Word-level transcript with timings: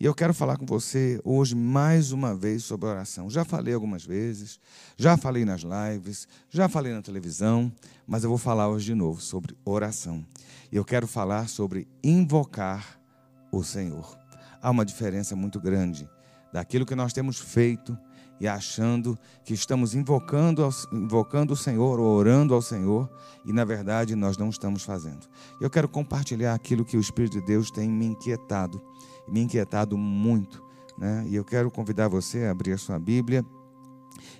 E 0.00 0.04
eu 0.04 0.14
quero 0.14 0.32
falar 0.32 0.56
com 0.56 0.64
você 0.64 1.20
hoje 1.24 1.56
mais 1.56 2.12
uma 2.12 2.32
vez 2.32 2.62
sobre 2.62 2.88
oração. 2.88 3.28
Já 3.28 3.44
falei 3.44 3.74
algumas 3.74 4.04
vezes, 4.04 4.60
já 4.96 5.16
falei 5.16 5.44
nas 5.44 5.62
lives, 5.62 6.28
já 6.48 6.68
falei 6.68 6.92
na 6.92 7.02
televisão, 7.02 7.72
mas 8.06 8.22
eu 8.22 8.30
vou 8.30 8.38
falar 8.38 8.68
hoje 8.68 8.86
de 8.86 8.94
novo 8.94 9.20
sobre 9.20 9.56
oração. 9.64 10.24
E 10.70 10.76
eu 10.76 10.84
quero 10.84 11.08
falar 11.08 11.48
sobre 11.48 11.88
invocar 12.00 13.00
o 13.50 13.64
Senhor. 13.64 14.16
Há 14.62 14.70
uma 14.70 14.84
diferença 14.84 15.34
muito 15.34 15.58
grande 15.58 16.08
daquilo 16.52 16.86
que 16.86 16.94
nós 16.94 17.12
temos 17.12 17.40
feito 17.40 17.98
e 18.40 18.46
achando 18.46 19.18
que 19.44 19.52
estamos 19.52 19.96
invocando, 19.96 20.68
invocando 20.92 21.54
o 21.54 21.56
Senhor, 21.56 21.98
ou 21.98 22.16
orando 22.16 22.54
ao 22.54 22.62
Senhor, 22.62 23.10
e 23.44 23.52
na 23.52 23.64
verdade 23.64 24.14
nós 24.14 24.36
não 24.36 24.48
estamos 24.48 24.84
fazendo. 24.84 25.26
Eu 25.60 25.68
quero 25.68 25.88
compartilhar 25.88 26.54
aquilo 26.54 26.84
que 26.84 26.96
o 26.96 27.00
Espírito 27.00 27.40
de 27.40 27.46
Deus 27.46 27.68
tem 27.68 27.88
me 27.88 28.06
inquietado, 28.06 28.80
me 29.30 29.40
inquietado 29.40 29.96
muito. 29.96 30.62
Né? 30.96 31.24
E 31.28 31.36
eu 31.36 31.44
quero 31.44 31.70
convidar 31.70 32.08
você 32.08 32.44
a 32.44 32.50
abrir 32.50 32.72
a 32.72 32.78
sua 32.78 32.98
Bíblia 32.98 33.44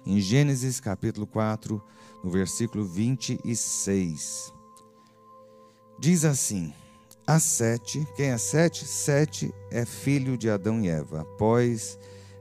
em 0.05 0.21
Gênesis 0.21 0.81
capítulo 0.81 1.27
4, 1.27 1.83
no 2.25 2.31
versículo 2.31 2.85
26. 2.85 4.53
Diz 5.99 6.25
assim: 6.25 6.73
A 7.27 7.39
Sete, 7.39 8.07
quem 8.17 8.31
é 8.31 8.39
Sete? 8.39 8.85
Sete 8.87 9.55
é 9.71 9.85
filho 9.85 10.37
de 10.37 10.49
Adão 10.49 10.81
e 10.81 10.89
Eva. 10.89 11.23
Após 11.23 11.99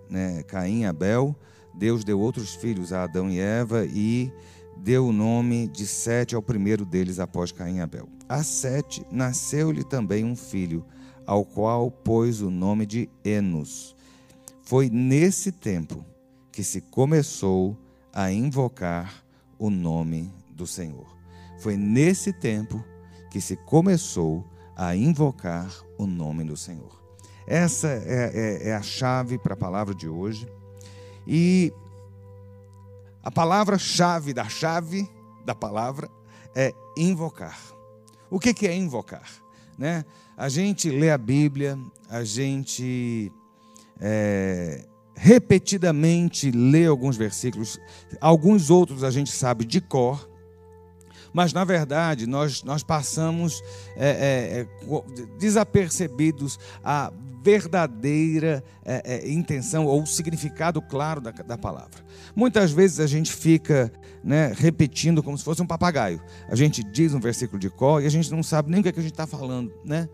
né, 0.09 0.43
Caim 0.43 0.81
e 0.81 0.85
Abel, 0.85 1.35
Deus 1.73 2.03
deu 2.03 2.19
outros 2.19 2.55
filhos 2.55 2.93
a 2.93 3.03
Adão 3.03 3.29
e 3.29 3.39
Eva 3.39 3.85
e 3.85 4.31
deu 4.77 5.07
o 5.07 5.11
nome 5.11 5.67
de 5.67 5.85
Sete 5.85 6.35
ao 6.35 6.41
primeiro 6.41 6.85
deles 6.85 7.19
após 7.19 7.51
Caim 7.51 7.77
e 7.77 7.81
Abel. 7.81 8.07
A 8.29 8.43
Sete 8.43 9.05
nasceu-lhe 9.11 9.83
também 9.83 10.23
um 10.23 10.35
filho, 10.35 10.85
ao 11.27 11.43
qual 11.43 11.91
pôs 11.91 12.41
o 12.41 12.49
nome 12.49 12.85
de 12.85 13.09
Enos. 13.23 13.95
Foi 14.63 14.89
nesse 14.89 15.51
tempo 15.51 16.03
que 16.51 16.63
se 16.63 16.79
começou 16.79 17.77
a 18.13 18.31
invocar 18.31 19.23
o 19.59 19.69
nome 19.69 20.33
do 20.49 20.65
Senhor. 20.65 21.05
Foi 21.59 21.75
nesse 21.75 22.31
tempo 22.31 22.83
que 23.29 23.41
se 23.41 23.57
começou 23.57 24.45
a 24.75 24.95
invocar 24.95 25.69
o 25.97 26.07
nome 26.07 26.43
do 26.45 26.55
Senhor. 26.55 26.97
Essa 27.45 27.87
é, 27.89 28.31
é, 28.33 28.69
é 28.69 28.75
a 28.75 28.81
chave 28.81 29.37
para 29.37 29.53
a 29.53 29.57
palavra 29.57 29.93
de 29.93 30.07
hoje. 30.07 30.47
E 31.25 31.73
a 33.21 33.31
palavra-chave 33.31 34.33
da 34.33 34.47
chave 34.47 35.09
da 35.45 35.53
palavra 35.53 36.09
é 36.55 36.73
invocar. 36.95 37.57
O 38.29 38.39
que 38.39 38.65
é 38.65 38.75
invocar? 38.75 39.29
Né? 39.77 40.05
A 40.37 40.49
gente 40.49 40.91
lê 40.91 41.09
a 41.09 41.17
Bíblia, 41.17 41.79
a 42.07 42.23
gente 42.23 43.31
é, 43.99 44.85
repetidamente 45.15 46.51
lê 46.51 46.85
alguns 46.85 47.17
versículos, 47.17 47.79
alguns 48.21 48.69
outros 48.69 49.03
a 49.03 49.09
gente 49.09 49.31
sabe 49.31 49.65
de 49.65 49.81
cor, 49.81 50.29
mas 51.33 51.53
na 51.53 51.63
verdade 51.63 52.27
nós, 52.27 52.61
nós 52.61 52.83
passamos 52.83 53.63
é, 53.95 54.09
é, 54.09 54.61
é 54.61 54.67
desapercebidos 55.39 56.59
a 56.83 57.11
verdadeira 57.41 58.63
é, 58.85 59.01
é, 59.05 59.31
intenção 59.31 59.87
ou 59.87 60.05
significado 60.05 60.81
claro 60.83 61.19
da, 61.19 61.31
da, 61.31 61.57
palavra. 61.57 62.05
Muitas 62.35 62.71
vezes 62.71 62.99
a 62.99 63.07
gente 63.07 63.33
fica 63.33 63.91
né, 64.23 64.53
repetindo 64.55 65.23
como 65.23 65.37
se 65.37 65.43
fosse 65.43 65.61
um 65.61 65.67
papagaio. 65.67 66.21
A 66.47 66.55
gente 66.55 66.83
diz 66.83 67.13
um 67.13 67.19
versículo 67.19 67.57
de 67.57 67.69
cor 67.69 68.03
e 68.03 68.05
a 68.05 68.09
gente 68.09 68.29
não 68.29 68.43
sabe 68.43 68.69
nem 68.69 68.81
o 68.81 68.83
que, 68.83 68.89
é 68.89 68.91
que 68.91 68.99
a 68.99 69.03
gente 69.03 69.13
está 69.13 69.25
falando. 69.25 69.73
Né? 69.83 70.07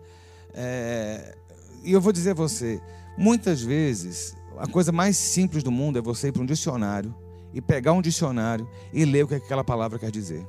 É, 0.54 1.36
e 1.82 1.92
eu 1.92 2.00
vou 2.00 2.12
dizer 2.12 2.30
a 2.30 2.34
você, 2.34 2.80
muitas 3.18 3.60
vezes 3.60 4.36
a 4.58 4.66
coisa 4.66 4.92
mais 4.92 5.16
simples 5.16 5.62
do 5.62 5.70
mundo 5.70 5.98
é 5.98 6.02
você 6.02 6.28
ir 6.28 6.32
para 6.32 6.42
um 6.42 6.46
dicionário 6.46 7.14
e 7.52 7.60
pegar 7.60 7.92
um 7.92 8.02
dicionário 8.02 8.68
e 8.92 9.04
ler 9.04 9.24
o 9.24 9.28
que 9.28 9.34
aquela 9.34 9.64
palavra 9.64 9.98
quer 9.98 10.10
dizer. 10.10 10.46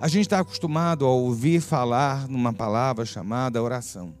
A 0.00 0.08
gente 0.08 0.22
está 0.22 0.40
acostumado 0.40 1.06
a 1.06 1.08
ouvir 1.08 1.60
falar 1.60 2.28
numa 2.28 2.52
palavra 2.52 3.04
chamada 3.04 3.62
oração. 3.62 4.14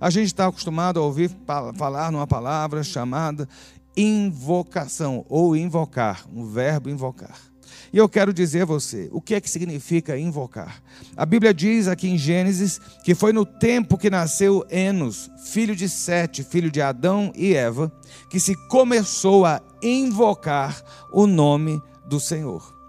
A 0.00 0.10
gente 0.10 0.26
está 0.26 0.46
acostumado 0.46 1.00
a 1.00 1.02
ouvir 1.02 1.30
falar 1.76 2.12
numa 2.12 2.26
palavra 2.26 2.82
chamada 2.82 3.48
invocação 3.96 5.24
ou 5.28 5.56
invocar, 5.56 6.24
um 6.32 6.46
verbo 6.46 6.88
invocar. 6.88 7.49
E 7.92 7.98
eu 7.98 8.08
quero 8.08 8.32
dizer 8.32 8.62
a 8.62 8.66
você, 8.66 9.08
o 9.12 9.20
que 9.20 9.34
é 9.34 9.40
que 9.40 9.50
significa 9.50 10.18
invocar? 10.18 10.82
A 11.16 11.26
Bíblia 11.26 11.52
diz 11.52 11.88
aqui 11.88 12.08
em 12.08 12.18
Gênesis 12.18 12.80
que 13.04 13.14
foi 13.14 13.32
no 13.32 13.44
tempo 13.44 13.98
que 13.98 14.10
nasceu 14.10 14.64
Enos, 14.70 15.30
filho 15.52 15.74
de 15.74 15.88
Sete, 15.88 16.44
filho 16.44 16.70
de 16.70 16.80
Adão 16.80 17.32
e 17.34 17.54
Eva, 17.54 17.92
que 18.28 18.38
se 18.38 18.54
começou 18.68 19.44
a 19.44 19.60
invocar 19.82 20.82
o 21.12 21.26
nome 21.26 21.80
do 22.06 22.20
Senhor. 22.20 22.80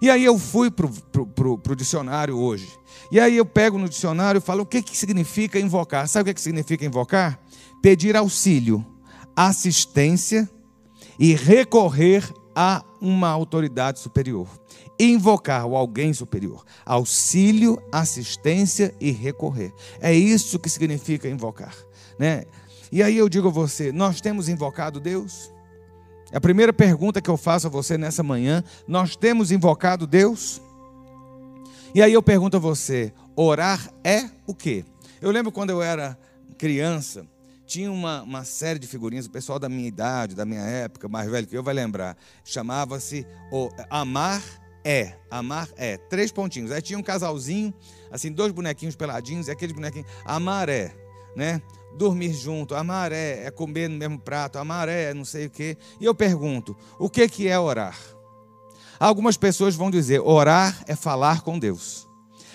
E 0.00 0.10
aí 0.10 0.24
eu 0.24 0.38
fui 0.38 0.70
para 0.70 0.86
o 0.86 1.76
dicionário 1.76 2.38
hoje. 2.38 2.68
E 3.10 3.18
aí 3.18 3.36
eu 3.36 3.44
pego 3.44 3.78
no 3.78 3.88
dicionário 3.88 4.38
e 4.38 4.42
falo 4.42 4.62
o 4.62 4.66
que, 4.66 4.82
que 4.82 4.96
significa 4.96 5.58
invocar. 5.58 6.08
Sabe 6.08 6.22
o 6.22 6.26
que, 6.26 6.34
que 6.34 6.40
significa 6.40 6.84
invocar? 6.84 7.40
Pedir 7.82 8.16
auxílio, 8.16 8.84
assistência 9.34 10.48
e 11.18 11.34
recorrer 11.34 12.24
a 12.60 12.82
uma 13.00 13.28
autoridade 13.28 14.00
superior. 14.00 14.48
Invocar 14.98 15.64
o 15.64 15.76
alguém 15.76 16.12
superior. 16.12 16.64
Auxílio, 16.84 17.80
assistência 17.92 18.92
e 19.00 19.12
recorrer. 19.12 19.72
É 20.00 20.12
isso 20.12 20.58
que 20.58 20.68
significa 20.68 21.28
invocar. 21.28 21.72
Né? 22.18 22.46
E 22.90 23.00
aí 23.00 23.16
eu 23.16 23.28
digo 23.28 23.46
a 23.46 23.52
você: 23.52 23.92
nós 23.92 24.20
temos 24.20 24.48
invocado 24.48 24.98
Deus? 24.98 25.52
A 26.32 26.40
primeira 26.40 26.72
pergunta 26.72 27.22
que 27.22 27.30
eu 27.30 27.36
faço 27.36 27.68
a 27.68 27.70
você 27.70 27.96
nessa 27.96 28.24
manhã: 28.24 28.64
nós 28.88 29.14
temos 29.14 29.52
invocado 29.52 30.04
Deus? 30.04 30.60
E 31.94 32.02
aí 32.02 32.12
eu 32.12 32.22
pergunto 32.24 32.56
a 32.56 32.60
você: 32.60 33.12
orar 33.36 33.88
é 34.02 34.28
o 34.48 34.52
quê? 34.52 34.84
Eu 35.20 35.30
lembro 35.30 35.52
quando 35.52 35.70
eu 35.70 35.80
era 35.80 36.18
criança, 36.58 37.24
tinha 37.68 37.92
uma, 37.92 38.22
uma 38.22 38.44
série 38.44 38.78
de 38.78 38.86
figurinhas, 38.86 39.26
o 39.26 39.30
pessoal 39.30 39.58
da 39.58 39.68
minha 39.68 39.86
idade, 39.86 40.34
da 40.34 40.46
minha 40.46 40.62
época, 40.62 41.06
mais 41.06 41.30
velho 41.30 41.46
que 41.46 41.56
eu, 41.56 41.62
vai 41.62 41.74
lembrar. 41.74 42.16
Chamava-se 42.42 43.26
Amar 43.90 44.42
é. 44.82 45.12
Amar 45.30 45.68
é. 45.76 45.98
Três 45.98 46.32
pontinhos. 46.32 46.72
Aí 46.72 46.80
tinha 46.80 46.98
um 46.98 47.02
casalzinho, 47.02 47.74
assim, 48.10 48.32
dois 48.32 48.52
bonequinhos 48.52 48.96
peladinhos, 48.96 49.48
e 49.48 49.50
aqueles 49.50 49.74
bonequinhos. 49.74 50.08
Amar 50.24 50.70
é, 50.70 50.94
né? 51.36 51.60
dormir 51.96 52.32
junto, 52.32 52.74
amar 52.74 53.12
é, 53.12 53.46
é 53.46 53.50
comer 53.50 53.88
no 53.88 53.96
mesmo 53.96 54.18
prato, 54.18 54.58
amar 54.58 54.88
é 54.88 55.12
não 55.12 55.24
sei 55.24 55.46
o 55.46 55.50
quê. 55.50 55.76
E 56.00 56.04
eu 56.04 56.14
pergunto, 56.14 56.76
o 56.98 57.10
que, 57.10 57.28
que 57.28 57.48
é 57.48 57.58
orar? 57.58 57.98
Algumas 59.00 59.36
pessoas 59.36 59.74
vão 59.74 59.90
dizer, 59.90 60.20
orar 60.20 60.82
é 60.86 60.94
falar 60.94 61.42
com 61.42 61.58
Deus. 61.58 62.08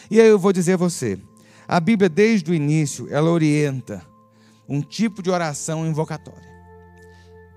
E 0.10 0.20
aí 0.20 0.28
eu 0.28 0.40
vou 0.40 0.54
dizer 0.54 0.74
a 0.74 0.78
você, 0.78 1.20
a 1.68 1.80
Bíblia 1.80 2.10
desde 2.10 2.52
o 2.52 2.54
início, 2.54 3.08
ela 3.12 3.30
orienta 3.30 4.13
um 4.68 4.82
tipo 4.82 5.22
de 5.22 5.30
oração 5.30 5.86
invocatória. 5.86 6.54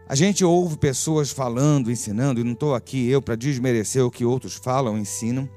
A 0.08 0.14
gente 0.14 0.44
ouve 0.44 0.76
pessoas 0.76 1.30
falando, 1.30 1.90
ensinando, 1.90 2.40
e 2.40 2.44
não 2.44 2.52
estou 2.52 2.74
aqui 2.74 3.08
eu 3.08 3.20
para 3.20 3.34
desmerecer 3.34 4.04
o 4.04 4.10
que 4.10 4.24
outros 4.24 4.54
falam, 4.54 4.96
ensinam, 4.96 5.48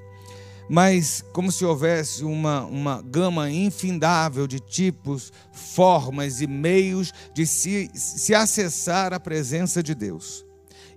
mas 0.68 1.24
como 1.34 1.52
se 1.52 1.66
houvesse 1.66 2.24
uma, 2.24 2.64
uma 2.66 3.02
gama 3.02 3.50
infindável 3.50 4.48
de 4.48 4.60
tipos, 4.60 5.32
formas 5.52 6.42
e 6.42 6.48
meios 6.48 7.12
de 7.34 7.46
se, 7.46 7.90
se 7.94 8.34
acessar 8.34 9.14
a 9.14 9.20
presença 9.20 9.84
de 9.84 9.94
Deus. 9.94 10.46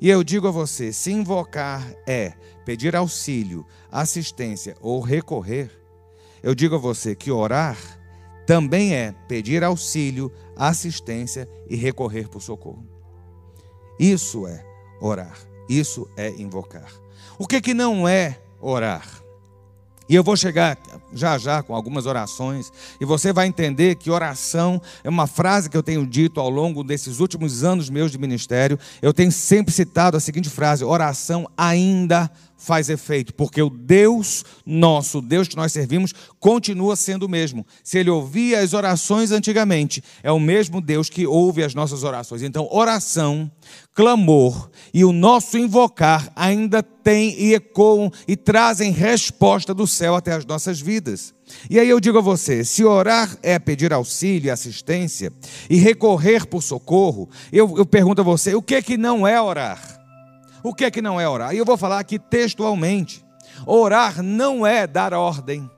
E 0.00 0.08
eu 0.10 0.24
digo 0.24 0.48
a 0.48 0.50
você: 0.50 0.92
se 0.92 1.12
invocar 1.12 1.94
é 2.06 2.32
pedir 2.64 2.96
auxílio, 2.96 3.66
assistência 3.90 4.76
ou 4.80 5.00
recorrer, 5.00 5.70
eu 6.42 6.54
digo 6.54 6.74
a 6.74 6.78
você 6.78 7.14
que 7.14 7.30
orar 7.30 7.78
também 8.46 8.94
é 8.94 9.14
pedir 9.28 9.62
auxílio, 9.64 10.32
assistência 10.56 11.48
e 11.68 11.76
recorrer 11.76 12.28
por 12.28 12.40
socorro. 12.40 12.86
Isso 13.98 14.46
é 14.46 14.64
orar, 15.00 15.38
isso 15.68 16.08
é 16.16 16.30
invocar. 16.30 16.92
O 17.38 17.46
que, 17.46 17.60
que 17.60 17.74
não 17.74 18.06
é 18.08 18.38
orar? 18.60 19.22
E 20.08 20.14
eu 20.14 20.22
vou 20.22 20.36
chegar 20.36 20.76
já 21.12 21.38
já 21.38 21.62
com 21.62 21.74
algumas 21.74 22.06
orações, 22.06 22.72
e 23.00 23.04
você 23.04 23.32
vai 23.32 23.46
entender 23.46 23.94
que 23.94 24.10
oração 24.10 24.80
é 25.02 25.08
uma 25.08 25.26
frase 25.26 25.70
que 25.70 25.76
eu 25.76 25.82
tenho 25.82 26.06
dito 26.06 26.40
ao 26.40 26.50
longo 26.50 26.82
desses 26.82 27.20
últimos 27.20 27.64
anos 27.64 27.88
meus 27.88 28.10
de 28.10 28.18
ministério. 28.18 28.78
Eu 29.00 29.14
tenho 29.14 29.32
sempre 29.32 29.72
citado 29.72 30.16
a 30.16 30.20
seguinte 30.20 30.50
frase: 30.50 30.84
oração 30.84 31.48
ainda 31.56 32.30
faz 32.62 32.88
efeito, 32.88 33.34
porque 33.34 33.60
o 33.60 33.68
Deus 33.68 34.44
nosso, 34.64 35.18
o 35.18 35.22
Deus 35.22 35.48
que 35.48 35.56
nós 35.56 35.72
servimos, 35.72 36.12
continua 36.38 36.94
sendo 36.94 37.24
o 37.24 37.28
mesmo. 37.28 37.66
Se 37.82 37.98
ele 37.98 38.10
ouvia 38.10 38.60
as 38.60 38.72
orações 38.72 39.32
antigamente, 39.32 40.02
é 40.22 40.30
o 40.30 40.38
mesmo 40.38 40.80
Deus 40.80 41.10
que 41.10 41.26
ouve 41.26 41.64
as 41.64 41.74
nossas 41.74 42.04
orações. 42.04 42.42
Então, 42.42 42.68
oração, 42.70 43.50
clamor 43.94 44.70
e 44.94 45.04
o 45.04 45.12
nosso 45.12 45.58
invocar 45.58 46.30
ainda 46.36 46.82
tem 46.82 47.34
e 47.38 47.52
ecoam 47.52 48.10
e 48.28 48.36
trazem 48.36 48.92
resposta 48.92 49.74
do 49.74 49.86
céu 49.86 50.14
até 50.14 50.32
as 50.32 50.46
nossas 50.46 50.80
vidas. 50.80 51.34
E 51.68 51.80
aí 51.80 51.88
eu 51.88 51.98
digo 51.98 52.18
a 52.18 52.22
você: 52.22 52.64
se 52.64 52.84
orar 52.84 53.36
é 53.42 53.58
pedir 53.58 53.92
auxílio 53.92 54.46
e 54.46 54.50
assistência 54.50 55.32
e 55.68 55.76
recorrer 55.76 56.46
por 56.46 56.62
socorro, 56.62 57.28
eu, 57.52 57.76
eu 57.76 57.84
pergunto 57.84 58.20
a 58.20 58.24
você: 58.24 58.54
o 58.54 58.62
que 58.62 58.76
é 58.76 58.82
que 58.82 58.96
não 58.96 59.26
é 59.26 59.40
orar? 59.40 59.91
O 60.62 60.74
que 60.74 60.84
é 60.84 60.90
que 60.90 61.02
não 61.02 61.20
é 61.20 61.28
orar? 61.28 61.54
E 61.54 61.58
eu 61.58 61.64
vou 61.64 61.76
falar 61.76 61.98
aqui 61.98 62.18
textualmente. 62.18 63.24
Orar 63.66 64.22
não 64.22 64.66
é 64.66 64.86
dar 64.86 65.12
ordem. 65.12 65.70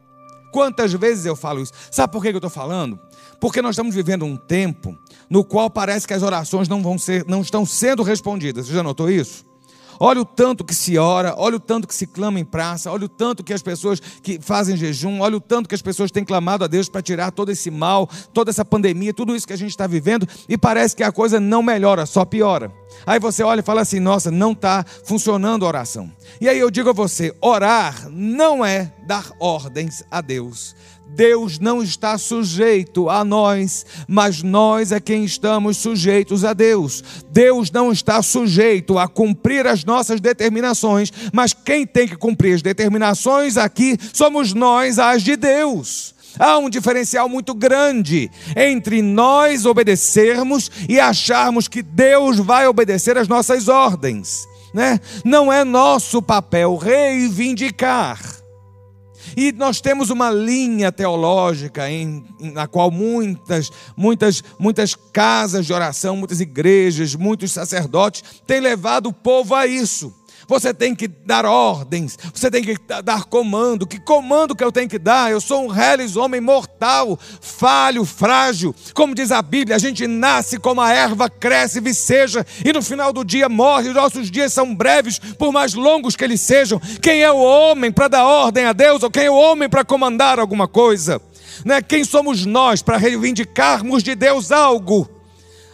Quantas 0.53 0.93
vezes 0.93 1.27
eu 1.27 1.35
falo 1.35 1.61
isso? 1.61 1.73
Sabe 1.91 2.13
por 2.13 2.23
que 2.23 2.29
eu 2.29 2.37
estou 2.37 2.51
falando? 2.51 2.99
Porque 3.41 3.61
nós 3.61 3.73
estamos 3.75 3.95
vivendo 3.95 4.25
um 4.25 4.37
tempo 4.37 4.97
no 5.29 5.45
qual 5.45 5.69
parece 5.69 6.07
que 6.07 6.15
as 6.15 6.23
orações 6.23 6.69
não 6.69 6.83
vão 6.83 6.97
ser, 6.97 7.25
não 7.27 7.41
estão 7.41 7.67
sendo 7.67 8.03
respondidas. 8.03 8.67
Você 8.67 8.75
já 8.75 8.83
notou 8.83 9.11
isso? 9.11 9.45
Olha 9.99 10.21
o 10.21 10.25
tanto 10.25 10.65
que 10.65 10.75
se 10.75 10.99
ora, 10.99 11.35
olha 11.37 11.57
o 11.57 11.61
tanto 11.61 11.87
que 11.87 11.95
se 11.95 12.07
clama 12.07 12.41
em 12.41 12.45
praça, 12.45 12.91
olha 12.91 13.05
o 13.05 13.09
tanto 13.09 13.45
que 13.45 13.53
as 13.53 13.63
pessoas 13.63 14.01
que 14.01 14.41
fazem 14.41 14.77
jejum, 14.77 15.21
olha 15.21 15.37
o 15.37 15.41
tanto 15.41 15.69
que 15.69 15.75
as 15.75 15.83
pessoas 15.83 16.11
têm 16.11 16.25
clamado 16.25 16.65
a 16.65 16.67
Deus 16.67 16.89
para 16.89 17.03
tirar 17.03 17.31
todo 17.31 17.51
esse 17.51 17.71
mal, 17.71 18.09
toda 18.33 18.51
essa 18.51 18.65
pandemia, 18.65 19.15
tudo 19.15 19.37
isso 19.37 19.47
que 19.47 19.53
a 19.53 19.59
gente 19.59 19.71
está 19.71 19.87
vivendo, 19.87 20.27
e 20.49 20.59
parece 20.59 20.97
que 20.97 21.03
a 21.03 21.13
coisa 21.13 21.39
não 21.39 21.63
melhora, 21.63 22.07
só 22.07 22.25
piora. 22.25 22.73
Aí 23.07 23.19
você 23.19 23.43
olha 23.43 23.61
e 23.61 23.65
fala 23.65 23.81
assim: 23.81 24.01
nossa, 24.01 24.31
não 24.31 24.53
está 24.53 24.85
funcionando 25.05 25.65
a 25.65 25.69
oração. 25.69 26.11
E 26.41 26.49
aí 26.49 26.59
eu 26.59 26.71
digo 26.71 26.91
a 26.91 26.93
você: 26.93 27.35
orar 27.41 28.09
não 28.11 28.65
é 28.65 28.93
dar 29.07 29.33
ordens 29.39 30.05
a 30.11 30.21
Deus. 30.21 30.75
Deus 31.07 31.59
não 31.61 31.83
está 31.83 32.19
sujeito 32.19 33.09
a 33.09 33.25
nós, 33.25 33.87
mas 34.09 34.43
nós 34.43 34.91
é 34.91 34.99
quem 34.99 35.25
estamos 35.25 35.77
sujeitos 35.77 36.45
a 36.45 36.53
Deus. 36.53 37.05
Deus 37.31 37.71
não 37.71 37.93
está 37.93 38.21
sujeito 38.21 38.99
a 38.99 39.07
cumprir 39.07 39.67
as 39.67 39.85
nossas 39.85 40.21
determinações, 40.21 41.13
mas 41.33 41.53
quem 41.53 41.87
tem 41.87 42.09
que 42.09 42.17
cumprir 42.17 42.55
as 42.55 42.63
determinações 42.63 43.57
aqui 43.57 43.97
somos 44.13 44.53
nós, 44.53 44.99
as 44.99 45.23
de 45.23 45.37
Deus. 45.37 46.14
Há 46.39 46.59
um 46.59 46.69
diferencial 46.69 47.29
muito 47.29 47.55
grande 47.55 48.31
entre 48.57 49.01
nós 49.03 49.67
obedecermos 49.67 50.71
e 50.89 50.99
acharmos 50.99 51.69
que 51.69 51.83
Deus 51.83 52.39
vai 52.39 52.67
obedecer 52.67 53.17
às 53.17 53.29
nossas 53.29 53.69
ordens. 53.69 54.47
Né? 54.73 54.99
Não 55.25 55.53
é 55.53 55.63
nosso 55.63 56.21
papel 56.21 56.77
reivindicar 56.77 58.45
e 59.37 59.53
nós 59.53 59.81
temos 59.81 60.11
uma 60.11 60.31
linha 60.31 60.93
teológica 60.93 61.91
em, 61.91 62.25
na 62.39 62.67
qual 62.67 62.91
muitas, 62.91 63.71
muitas, 63.97 64.43
muitas 64.59 64.95
casas 64.95 65.67
de 65.67 65.73
oração, 65.73 66.17
muitas 66.17 66.41
igrejas, 66.41 67.15
muitos 67.15 67.53
sacerdotes 67.53 68.23
têm 68.47 68.61
levado 68.61 69.09
o 69.09 69.13
povo 69.13 69.55
a 69.55 69.67
isso. 69.67 70.13
Você 70.47 70.73
tem 70.75 70.95
que 70.95 71.09
dar 71.09 71.45
ordens, 71.45 72.19
você 72.33 72.51
tem 72.51 72.63
que 72.63 72.77
dar 73.03 73.25
comando. 73.25 73.87
Que 73.87 73.99
comando 73.99 74.55
que 74.55 74.65
eu 74.65 74.73
tenho 74.73 74.89
que 74.89 74.99
dar? 74.99 75.31
Eu 75.31 75.41
sou 75.41 75.65
um 75.65 75.69
reles 75.69 76.17
homem 76.17 76.41
mortal, 76.41 77.19
falho, 77.41 78.05
frágil. 78.05 78.75
Como 78.95 79.15
diz 79.15 79.31
a 79.33 79.41
Bíblia, 79.43 79.77
a 79.77 79.79
gente 79.79 80.07
nasce 80.07 80.59
como 80.59 80.81
a 80.81 80.93
erva, 80.93 81.29
cresce, 81.29 81.81
viceja 81.81 82.45
e 82.65 82.73
no 82.73 82.83
final 82.83 83.13
do 83.13 83.25
dia 83.25 83.49
morre. 83.49 83.89
Os 83.89 83.95
nossos 83.95 84.31
dias 84.31 84.53
são 84.53 84.75
breves, 84.75 85.19
por 85.19 85.53
mais 85.53 85.75
longos 85.75 86.17
que 86.17 86.25
eles 86.25 86.41
sejam. 86.41 86.81
Quem 87.01 87.23
é 87.23 87.31
o 87.31 87.39
homem 87.39 87.91
para 87.93 88.09
dar 88.09 88.25
ordem 88.25 88.65
a 88.65 88.73
Deus? 88.73 89.03
Ou 89.03 89.11
quem 89.11 89.25
é 89.25 89.31
o 89.31 89.35
homem 89.35 89.69
para 89.69 89.85
comandar 89.85 90.39
alguma 90.39 90.69
coisa? 90.69 91.21
Né? 91.65 91.81
Quem 91.83 92.05
somos 92.05 92.45
nós 92.45 92.83
para 92.83 92.97
reivindicarmos 92.97 94.03
de 94.03 94.15
Deus 94.15 94.51
algo? 94.51 95.14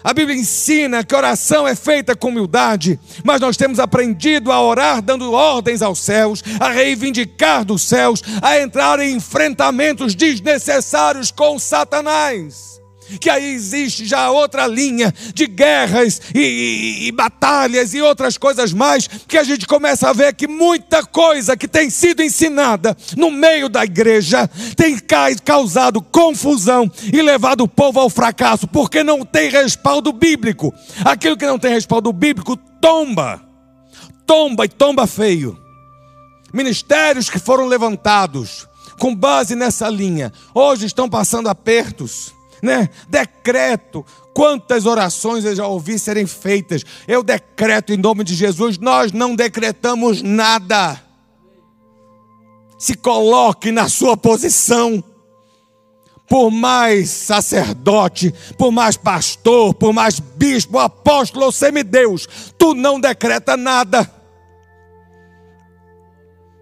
A 0.02 0.14
Bíblia 0.14 0.38
ensina 0.38 1.04
que 1.04 1.14
oração 1.14 1.68
é 1.68 1.74
feita 1.74 2.16
com 2.16 2.28
humildade, 2.28 2.98
mas 3.22 3.40
nós 3.40 3.56
temos 3.56 3.78
aprendido 3.78 4.50
a 4.50 4.60
orar 4.60 5.02
dando 5.02 5.32
ordens 5.32 5.82
aos 5.82 5.98
céus, 6.00 6.42
a 6.58 6.70
reivindicar 6.70 7.64
dos 7.64 7.82
céus, 7.82 8.22
a 8.40 8.58
entrar 8.58 8.98
em 9.00 9.14
enfrentamentos 9.14 10.14
desnecessários 10.14 11.30
com 11.30 11.58
Satanás 11.58 12.79
que 13.18 13.30
aí 13.30 13.52
existe 13.52 14.04
já 14.04 14.30
outra 14.30 14.66
linha 14.66 15.12
de 15.34 15.46
guerras 15.46 16.20
e, 16.34 16.40
e, 16.40 17.08
e, 17.08 17.12
batalhas 17.12 17.94
e 17.94 18.00
outras 18.00 18.36
coisas 18.36 18.72
mais, 18.72 19.06
que 19.06 19.38
a 19.38 19.44
gente 19.44 19.66
começa 19.66 20.08
a 20.08 20.12
ver 20.12 20.34
que 20.34 20.46
muita 20.46 21.04
coisa 21.04 21.56
que 21.56 21.66
tem 21.66 21.90
sido 21.90 22.22
ensinada 22.22 22.96
no 23.16 23.30
meio 23.30 23.68
da 23.68 23.84
igreja 23.84 24.48
tem 24.76 24.98
causado 25.44 26.02
confusão 26.02 26.90
e 27.12 27.20
levado 27.22 27.62
o 27.62 27.68
povo 27.68 28.00
ao 28.00 28.10
fracasso, 28.10 28.66
porque 28.68 29.02
não 29.02 29.24
tem 29.24 29.50
respaldo 29.50 30.12
bíblico. 30.12 30.74
Aquilo 31.04 31.36
que 31.36 31.46
não 31.46 31.58
tem 31.58 31.72
respaldo 31.72 32.12
bíblico 32.12 32.56
tomba, 32.80 33.40
tomba 34.26 34.64
e 34.64 34.68
tomba 34.68 35.06
feio. 35.06 35.58
Ministérios 36.52 37.30
que 37.30 37.38
foram 37.38 37.66
levantados 37.66 38.68
com 38.98 39.14
base 39.14 39.56
nessa 39.56 39.88
linha, 39.88 40.30
hoje 40.54 40.84
estão 40.84 41.08
passando 41.08 41.48
apertos 41.48 42.34
né? 42.62 42.88
Decreto. 43.08 44.04
Quantas 44.34 44.86
orações 44.86 45.44
eu 45.44 45.54
já 45.54 45.66
ouvi 45.66 45.98
serem 45.98 46.26
feitas? 46.26 46.84
Eu 47.06 47.22
decreto 47.22 47.92
em 47.92 47.96
nome 47.96 48.24
de 48.24 48.34
Jesus, 48.34 48.78
nós 48.78 49.12
não 49.12 49.34
decretamos 49.34 50.22
nada. 50.22 51.00
Se 52.78 52.94
coloque 52.94 53.70
na 53.70 53.88
sua 53.88 54.16
posição. 54.16 55.02
Por 56.28 56.48
mais 56.48 57.10
sacerdote, 57.10 58.32
por 58.56 58.70
mais 58.70 58.96
pastor, 58.96 59.74
por 59.74 59.92
mais 59.92 60.20
bispo, 60.20 60.78
apóstolo 60.78 61.46
ou 61.46 61.50
semideus, 61.50 62.28
tu 62.56 62.72
não 62.72 63.00
decreta 63.00 63.56
nada. 63.56 64.08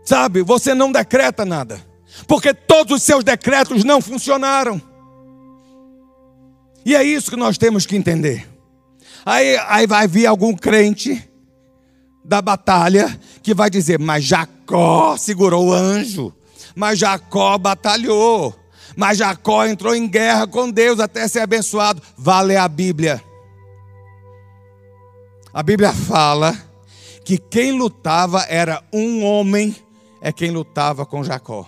Sabe, 0.03 0.41
você 0.41 0.73
não 0.73 0.91
decreta 0.91 1.45
nada, 1.45 1.85
porque 2.27 2.55
todos 2.55 2.97
os 2.97 3.03
seus 3.03 3.23
decretos 3.23 3.85
não 3.85 4.01
funcionaram. 4.01 4.88
E 6.89 6.97
é 6.97 7.05
isso 7.05 7.31
que 7.31 7.37
nós 7.37 7.59
temos 7.59 7.85
que 7.85 7.95
entender. 7.95 8.49
Aí, 9.27 9.59
aí 9.69 9.87
vai 9.87 10.09
vir 10.09 10.25
algum 10.25 10.55
crente 10.57 11.23
da 12.25 12.41
batalha 12.41 13.21
que 13.43 13.53
vai 13.53 13.69
dizer: 13.69 13.99
Mas 13.99 14.25
Jacó 14.25 15.15
segurou 15.19 15.67
o 15.67 15.73
anjo, 15.75 16.33
mas 16.75 16.99
Jacó 16.99 17.59
batalhou, 17.59 18.59
mas 18.97 19.19
Jacó 19.19 19.67
entrou 19.67 19.95
em 19.95 20.09
guerra 20.09 20.47
com 20.47 20.71
Deus 20.71 20.99
até 20.99 21.29
ser 21.29 21.41
abençoado. 21.41 22.01
Vale 22.17 22.57
a 22.57 22.67
Bíblia. 22.67 23.23
A 25.53 25.63
Bíblia 25.63 25.93
fala 25.93 26.57
que 27.23 27.37
quem 27.37 27.73
lutava 27.73 28.47
era 28.49 28.83
um 28.91 29.27
homem, 29.27 29.77
é 30.23 30.33
quem 30.33 30.51
lutava 30.51 31.05
com 31.05 31.23
Jacó 31.23 31.67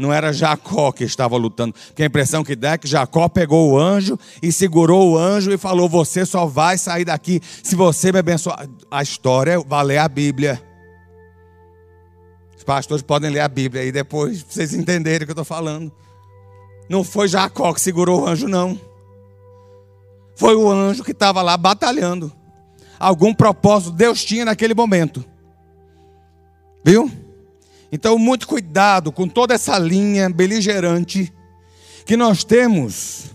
não 0.00 0.12
era 0.12 0.32
Jacó 0.32 0.90
que 0.90 1.04
estava 1.04 1.36
lutando. 1.36 1.74
Porque 1.88 2.02
a 2.02 2.06
impressão 2.06 2.42
que 2.42 2.56
dá 2.56 2.72
é 2.72 2.78
que 2.78 2.88
Jacó 2.88 3.28
pegou 3.28 3.70
o 3.70 3.78
anjo 3.78 4.18
e 4.42 4.50
segurou 4.50 5.12
o 5.12 5.18
anjo 5.18 5.52
e 5.52 5.58
falou: 5.58 5.88
Você 5.88 6.26
só 6.26 6.46
vai 6.46 6.78
sair 6.78 7.04
daqui 7.04 7.40
se 7.62 7.76
você 7.76 8.10
me 8.10 8.18
abençoar. 8.18 8.68
A 8.90 9.02
história 9.02 9.60
vai 9.60 9.84
ler 9.84 9.98
a 9.98 10.08
Bíblia. 10.08 10.60
Os 12.56 12.64
pastores 12.64 13.02
podem 13.02 13.30
ler 13.30 13.40
a 13.40 13.48
Bíblia 13.48 13.82
aí 13.82 13.92
depois, 13.92 14.42
para 14.42 14.52
vocês 14.52 14.74
entenderem 14.74 15.22
o 15.22 15.26
que 15.26 15.30
eu 15.30 15.34
estou 15.34 15.44
falando. 15.44 15.92
Não 16.88 17.04
foi 17.04 17.28
Jacó 17.28 17.72
que 17.72 17.80
segurou 17.80 18.22
o 18.22 18.26
anjo, 18.26 18.48
não. 18.48 18.78
Foi 20.34 20.56
o 20.56 20.70
anjo 20.70 21.04
que 21.04 21.12
estava 21.12 21.42
lá 21.42 21.56
batalhando. 21.56 22.32
Algum 22.98 23.32
propósito 23.32 23.92
Deus 23.92 24.24
tinha 24.24 24.44
naquele 24.44 24.74
momento. 24.74 25.24
Viu? 26.84 27.10
Então, 27.92 28.18
muito 28.18 28.46
cuidado 28.46 29.10
com 29.10 29.28
toda 29.28 29.54
essa 29.54 29.78
linha 29.78 30.28
beligerante 30.30 31.32
que 32.04 32.16
nós 32.16 32.44
temos 32.44 33.26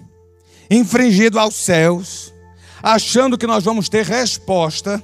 infringido 0.70 1.40
aos 1.40 1.56
céus, 1.56 2.34
achando 2.82 3.38
que 3.38 3.48
nós 3.48 3.64
vamos 3.64 3.90
ter 3.90 4.06
resposta, 4.06 5.04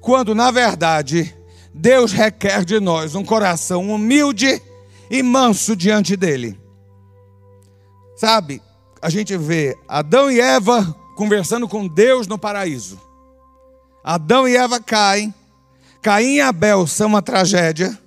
quando 0.00 0.34
na 0.34 0.50
verdade 0.50 1.34
Deus 1.72 2.12
requer 2.12 2.64
de 2.64 2.80
nós 2.80 3.14
um 3.14 3.24
coração 3.24 3.90
humilde 3.90 4.60
e 5.10 5.22
manso 5.22 5.76
diante 5.76 6.16
dele. 6.16 6.58
Sabe, 8.16 8.62
a 9.00 9.08
gente 9.08 9.36
vê 9.36 9.76
Adão 9.88 10.30
e 10.30 10.40
Eva 10.40 10.94
conversando 11.16 11.68
com 11.68 11.86
Deus 11.86 12.26
no 12.26 12.38
paraíso. 12.38 13.00
Adão 14.02 14.48
e 14.48 14.56
Eva 14.56 14.80
caem, 14.80 15.34
Caim 16.02 16.36
e 16.36 16.40
Abel 16.40 16.86
são 16.86 17.08
uma 17.08 17.20
tragédia. 17.20 17.98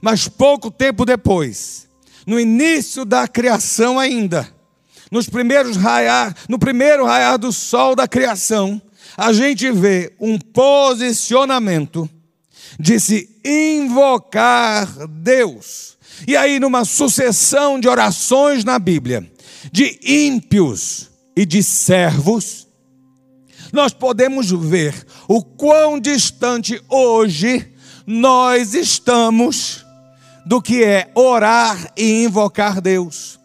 Mas 0.00 0.28
pouco 0.28 0.70
tempo 0.70 1.04
depois, 1.04 1.88
no 2.26 2.38
início 2.38 3.04
da 3.04 3.28
criação 3.28 3.98
ainda, 3.98 4.48
nos 5.10 5.28
primeiros 5.28 5.76
raiar, 5.76 6.34
no 6.48 6.58
primeiro 6.58 7.04
raiar 7.04 7.38
do 7.38 7.52
sol 7.52 7.94
da 7.94 8.06
criação, 8.06 8.80
a 9.16 9.32
gente 9.32 9.70
vê 9.70 10.14
um 10.20 10.38
posicionamento 10.38 12.08
de 12.78 13.00
se 13.00 13.28
invocar 13.44 14.86
Deus. 15.08 15.98
E 16.26 16.36
aí, 16.36 16.60
numa 16.60 16.84
sucessão 16.84 17.80
de 17.80 17.88
orações 17.88 18.64
na 18.64 18.78
Bíblia, 18.78 19.28
de 19.72 19.98
ímpios 20.02 21.10
e 21.36 21.44
de 21.44 21.62
servos, 21.62 22.68
nós 23.72 23.92
podemos 23.92 24.50
ver 24.50 24.94
o 25.28 25.42
quão 25.42 25.98
distante 25.98 26.80
hoje 26.88 27.72
nós 28.06 28.74
estamos 28.74 29.84
do 30.46 30.60
que 30.60 30.82
é 30.82 31.10
orar 31.14 31.92
e 31.96 32.24
invocar 32.24 32.80
Deus. 32.80 33.38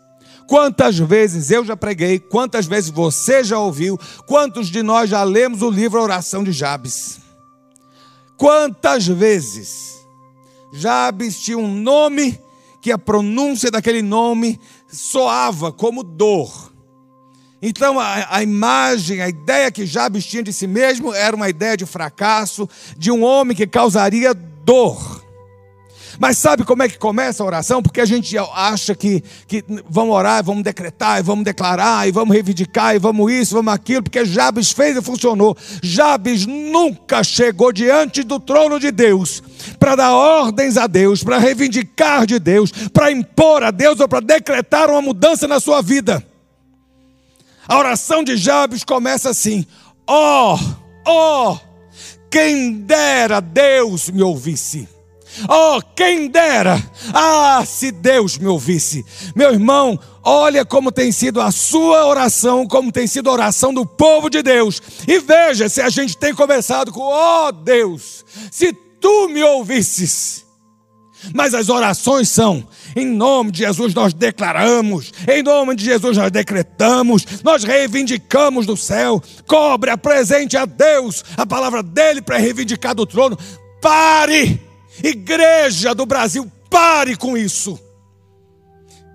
Quantas 0.47 0.97
vezes 0.97 1.49
eu 1.49 1.65
já 1.65 1.75
preguei, 1.75 2.19
quantas 2.19 2.65
vezes 2.65 2.89
você 2.89 3.43
já 3.43 3.59
ouviu, 3.59 3.99
quantos 4.27 4.67
de 4.67 4.83
nós 4.83 5.09
já 5.09 5.23
lemos 5.23 5.61
o 5.61 5.69
livro 5.69 6.01
Oração 6.01 6.43
de 6.43 6.51
Jabes? 6.51 7.19
Quantas 8.37 9.07
vezes 9.07 9.95
Jabes 10.73 11.39
tinha 11.39 11.57
um 11.57 11.73
nome 11.73 12.39
que 12.81 12.91
a 12.91 12.97
pronúncia 12.97 13.71
daquele 13.71 14.01
nome 14.01 14.59
soava 14.87 15.71
como 15.71 16.03
dor. 16.03 16.71
Então 17.61 17.99
a, 17.99 18.35
a, 18.37 18.43
imagem, 18.43 19.21
a 19.21 19.29
ideia 19.29 19.71
que 19.71 19.85
Jabes 19.85 20.25
tinha 20.25 20.43
de 20.43 20.53
si 20.53 20.67
mesmo 20.67 21.13
era 21.13 21.35
uma 21.35 21.49
ideia 21.49 21.75
de 21.75 21.85
fracasso, 21.85 22.69
de 22.97 23.09
um 23.09 23.23
homem 23.23 23.55
que 23.55 23.65
causaria 23.65 24.33
dor. 24.33 25.14
Mas 26.19 26.37
sabe 26.37 26.63
como 26.63 26.83
é 26.83 26.89
que 26.89 26.97
começa 26.97 27.43
a 27.43 27.45
oração? 27.45 27.81
Porque 27.81 28.01
a 28.01 28.05
gente 28.05 28.35
acha 28.53 28.95
que, 28.95 29.23
que 29.47 29.63
vamos 29.89 30.15
orar, 30.15 30.43
vamos 30.43 30.63
decretar, 30.63 31.23
vamos 31.23 31.43
declarar, 31.43 32.07
e 32.07 32.11
vamos 32.11 32.33
reivindicar, 32.33 32.95
e 32.95 32.99
vamos 32.99 33.31
isso, 33.31 33.55
vamos 33.55 33.73
aquilo, 33.73 34.03
porque 34.03 34.25
Jabes 34.25 34.71
fez 34.71 34.97
e 34.97 35.01
funcionou. 35.01 35.57
Jabes 35.81 36.45
nunca 36.45 37.23
chegou 37.23 37.71
diante 37.71 38.23
do 38.23 38.39
trono 38.39 38.79
de 38.79 38.91
Deus 38.91 39.41
para 39.79 39.95
dar 39.95 40.13
ordens 40.13 40.77
a 40.77 40.87
Deus, 40.87 41.23
para 41.23 41.37
reivindicar 41.37 42.25
de 42.25 42.39
Deus, 42.39 42.71
para 42.93 43.11
impor 43.11 43.63
a 43.63 43.71
Deus 43.71 43.99
ou 43.99 44.07
para 44.07 44.19
decretar 44.19 44.89
uma 44.89 45.01
mudança 45.01 45.47
na 45.47 45.59
sua 45.59 45.81
vida. 45.81 46.25
A 47.67 47.77
oração 47.77 48.23
de 48.23 48.37
Jabes 48.37 48.83
começa 48.83 49.29
assim: 49.29 49.65
ó, 50.07 50.55
oh, 50.55 50.59
ó, 51.05 51.51
oh, 51.53 51.59
quem 52.29 52.73
dera 52.73 53.39
Deus 53.39 54.09
me 54.09 54.21
ouvisse. 54.21 54.94
Oh, 55.49 55.81
quem 55.95 56.27
dera! 56.27 56.81
Ah, 57.13 57.63
se 57.65 57.91
Deus 57.91 58.37
me 58.37 58.47
ouvisse. 58.47 59.05
Meu 59.35 59.51
irmão, 59.51 59.99
olha 60.23 60.65
como 60.65 60.91
tem 60.91 61.11
sido 61.11 61.41
a 61.41 61.51
sua 61.51 62.05
oração, 62.05 62.67
como 62.67 62.91
tem 62.91 63.07
sido 63.07 63.29
a 63.29 63.33
oração 63.33 63.73
do 63.73 63.85
povo 63.85 64.29
de 64.29 64.41
Deus. 64.41 64.81
E 65.07 65.19
veja 65.19 65.67
se 65.67 65.81
a 65.81 65.89
gente 65.89 66.17
tem 66.17 66.33
começado 66.33 66.91
com: 66.91 67.01
Oh 67.01 67.51
Deus, 67.51 68.25
se 68.51 68.73
tu 68.73 69.29
me 69.29 69.43
ouvisses. 69.43 70.45
Mas 71.33 71.53
as 71.53 71.69
orações 71.69 72.29
são: 72.29 72.67
em 72.95 73.05
nome 73.05 73.51
de 73.51 73.59
Jesus 73.59 73.93
nós 73.93 74.13
declaramos, 74.13 75.11
em 75.27 75.41
nome 75.41 75.75
de 75.75 75.85
Jesus 75.85 76.17
nós 76.17 76.31
decretamos, 76.31 77.25
nós 77.43 77.63
reivindicamos 77.63 78.65
do 78.65 78.77
céu, 78.77 79.21
cobre, 79.47 79.89
apresente 79.89 80.55
a 80.55 80.65
Deus 80.65 81.23
a 81.35 81.45
palavra 81.45 81.81
dele 81.81 82.21
para 82.21 82.37
reivindicar 82.37 82.93
do 82.93 83.05
trono. 83.05 83.37
Pare! 83.81 84.74
Igreja 85.03 85.93
do 85.93 86.05
Brasil, 86.05 86.51
pare 86.69 87.15
com 87.15 87.37
isso. 87.37 87.79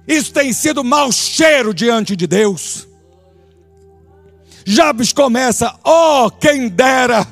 Isso 0.06 0.32
tem 0.32 0.52
sido 0.52 0.82
mau 0.82 1.12
cheiro 1.12 1.72
diante 1.72 2.16
de 2.16 2.26
Deus. 2.26 2.88
Jabes 4.64 5.12
começa, 5.12 5.74
oh, 5.84 6.30
quem 6.30 6.68
dera, 6.68 7.26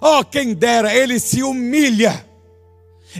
oh, 0.00 0.24
quem 0.24 0.54
dera, 0.54 0.94
ele 0.94 1.18
se 1.18 1.42
humilha. 1.42 2.24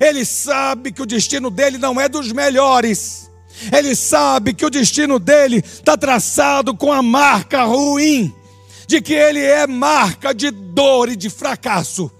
Ele 0.00 0.24
sabe 0.24 0.92
que 0.92 1.02
o 1.02 1.06
destino 1.06 1.50
dele 1.50 1.76
não 1.78 2.00
é 2.00 2.08
dos 2.08 2.32
melhores. 2.32 3.30
Ele 3.76 3.94
sabe 3.96 4.54
que 4.54 4.64
o 4.64 4.70
destino 4.70 5.18
dele 5.18 5.56
está 5.56 5.96
traçado 5.96 6.74
com 6.74 6.92
a 6.92 7.02
marca 7.02 7.64
ruim, 7.64 8.32
de 8.86 9.00
que 9.00 9.12
ele 9.12 9.40
é 9.40 9.66
marca 9.66 10.32
de 10.32 10.50
dor 10.50 11.08
e 11.08 11.16
de 11.16 11.28
fracasso 11.28 12.10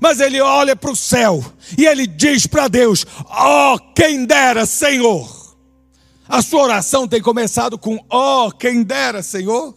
mas 0.00 0.18
ele 0.18 0.40
olha 0.40 0.74
para 0.74 0.90
o 0.90 0.96
céu 0.96 1.44
e 1.76 1.86
ele 1.86 2.06
diz 2.06 2.46
para 2.46 2.68
Deus: 2.68 3.04
oh, 3.28 3.78
quem 3.94 4.24
dera, 4.24 4.64
Senhor. 4.64 5.38
A 6.28 6.42
sua 6.42 6.62
oração 6.62 7.06
tem 7.06 7.20
começado 7.20 7.78
com: 7.78 7.98
oh, 8.10 8.50
quem 8.52 8.82
dera, 8.82 9.22
Senhor. 9.22 9.74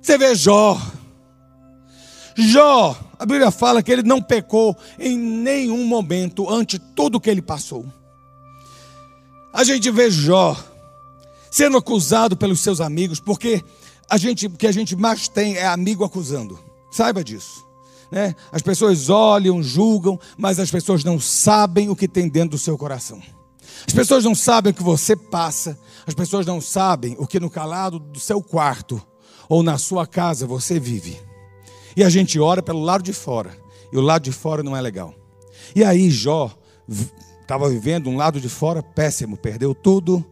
Você 0.00 0.16
vê 0.16 0.34
Jó. 0.34 0.80
Jó, 2.36 2.96
a 3.18 3.24
Bíblia 3.24 3.50
fala 3.50 3.82
que 3.82 3.92
ele 3.92 4.02
não 4.02 4.20
pecou 4.20 4.76
em 4.98 5.16
nenhum 5.16 5.84
momento 5.84 6.50
ante 6.50 6.78
tudo 6.78 7.20
que 7.20 7.30
ele 7.30 7.42
passou. 7.42 7.86
A 9.52 9.62
gente 9.62 9.88
vê 9.90 10.10
Jó 10.10 10.56
sendo 11.50 11.76
acusado 11.76 12.36
pelos 12.36 12.58
seus 12.58 12.80
amigos, 12.80 13.20
porque 13.20 13.62
a 14.10 14.16
gente, 14.16 14.46
o 14.46 14.50
que 14.50 14.66
a 14.66 14.72
gente 14.72 14.96
mais 14.96 15.28
tem 15.28 15.56
é 15.56 15.66
amigo 15.66 16.02
acusando. 16.04 16.58
Saiba 16.90 17.22
disso. 17.22 17.63
Né? 18.14 18.32
As 18.52 18.62
pessoas 18.62 19.10
olham, 19.10 19.60
julgam, 19.60 20.20
mas 20.38 20.60
as 20.60 20.70
pessoas 20.70 21.02
não 21.02 21.18
sabem 21.18 21.90
o 21.90 21.96
que 21.96 22.06
tem 22.06 22.28
dentro 22.28 22.50
do 22.50 22.58
seu 22.58 22.78
coração. 22.78 23.20
As 23.84 23.92
pessoas 23.92 24.22
não 24.22 24.36
sabem 24.36 24.70
o 24.70 24.74
que 24.74 24.84
você 24.84 25.16
passa, 25.16 25.76
as 26.06 26.14
pessoas 26.14 26.46
não 26.46 26.60
sabem 26.60 27.16
o 27.18 27.26
que 27.26 27.40
no 27.40 27.50
calado 27.50 27.98
do 27.98 28.20
seu 28.20 28.40
quarto 28.40 29.04
ou 29.48 29.64
na 29.64 29.78
sua 29.78 30.06
casa 30.06 30.46
você 30.46 30.78
vive. 30.78 31.20
E 31.96 32.04
a 32.04 32.08
gente 32.08 32.38
ora 32.38 32.62
pelo 32.62 32.80
lado 32.80 33.02
de 33.02 33.12
fora, 33.12 33.50
e 33.92 33.98
o 33.98 34.00
lado 34.00 34.22
de 34.22 34.30
fora 34.30 34.62
não 34.62 34.76
é 34.76 34.80
legal. 34.80 35.12
E 35.74 35.82
aí 35.82 36.08
Jó 36.08 36.56
estava 37.40 37.68
vivendo 37.68 38.08
um 38.08 38.16
lado 38.16 38.40
de 38.40 38.48
fora 38.48 38.80
péssimo, 38.80 39.36
perdeu 39.36 39.74
tudo, 39.74 40.24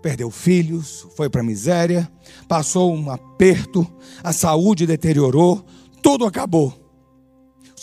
perdeu 0.00 0.30
filhos, 0.30 1.06
foi 1.14 1.28
para 1.28 1.42
a 1.42 1.44
miséria, 1.44 2.10
passou 2.48 2.94
um 2.94 3.10
aperto, 3.10 3.86
a 4.24 4.32
saúde 4.32 4.86
deteriorou, 4.86 5.62
tudo 6.02 6.24
acabou. 6.24 6.85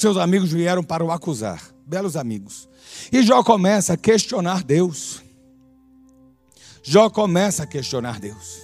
Seus 0.03 0.17
amigos 0.17 0.51
vieram 0.51 0.83
para 0.83 1.01
o 1.01 1.13
acusar, 1.13 1.63
belos 1.88 2.17
amigos. 2.17 2.67
E 3.10 3.24
Jó 3.24 3.41
começa 3.41 3.93
a 3.93 3.98
questionar 3.98 4.62
Deus. 4.62 5.24
Jó 6.83 7.10
começa 7.10 7.63
a 7.63 7.65
questionar 7.65 8.19
Deus. 8.19 8.60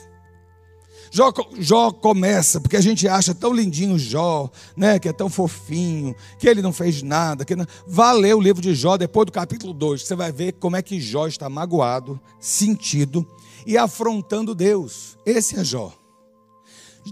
Jó, 1.09 1.31
Jó, 1.57 1.93
começa, 1.93 2.59
porque 2.59 2.75
a 2.75 2.81
gente 2.81 3.07
acha 3.07 3.33
tão 3.33 3.53
lindinho 3.53 3.97
Jó, 3.97 4.51
né, 4.75 4.99
que 4.99 5.07
é 5.07 5.13
tão 5.13 5.29
fofinho, 5.29 6.13
que 6.37 6.45
ele 6.45 6.61
não 6.61 6.73
fez 6.73 7.01
nada. 7.01 7.45
Que 7.45 7.55
não... 7.55 7.65
Vá 7.87 8.11
ler 8.11 8.35
o 8.35 8.41
livro 8.41 8.61
de 8.61 8.75
Jó 8.75 8.97
depois 8.97 9.25
do 9.25 9.31
capítulo 9.31 9.73
2, 9.73 10.01
você 10.01 10.15
vai 10.15 10.33
ver 10.33 10.51
como 10.59 10.75
é 10.75 10.81
que 10.81 10.99
Jó 10.99 11.25
está 11.25 11.47
magoado, 11.47 12.19
sentido 12.37 13.25
e 13.65 13.77
afrontando 13.77 14.53
Deus. 14.53 15.17
Esse 15.25 15.57
é 15.57 15.63
Jó. 15.63 15.93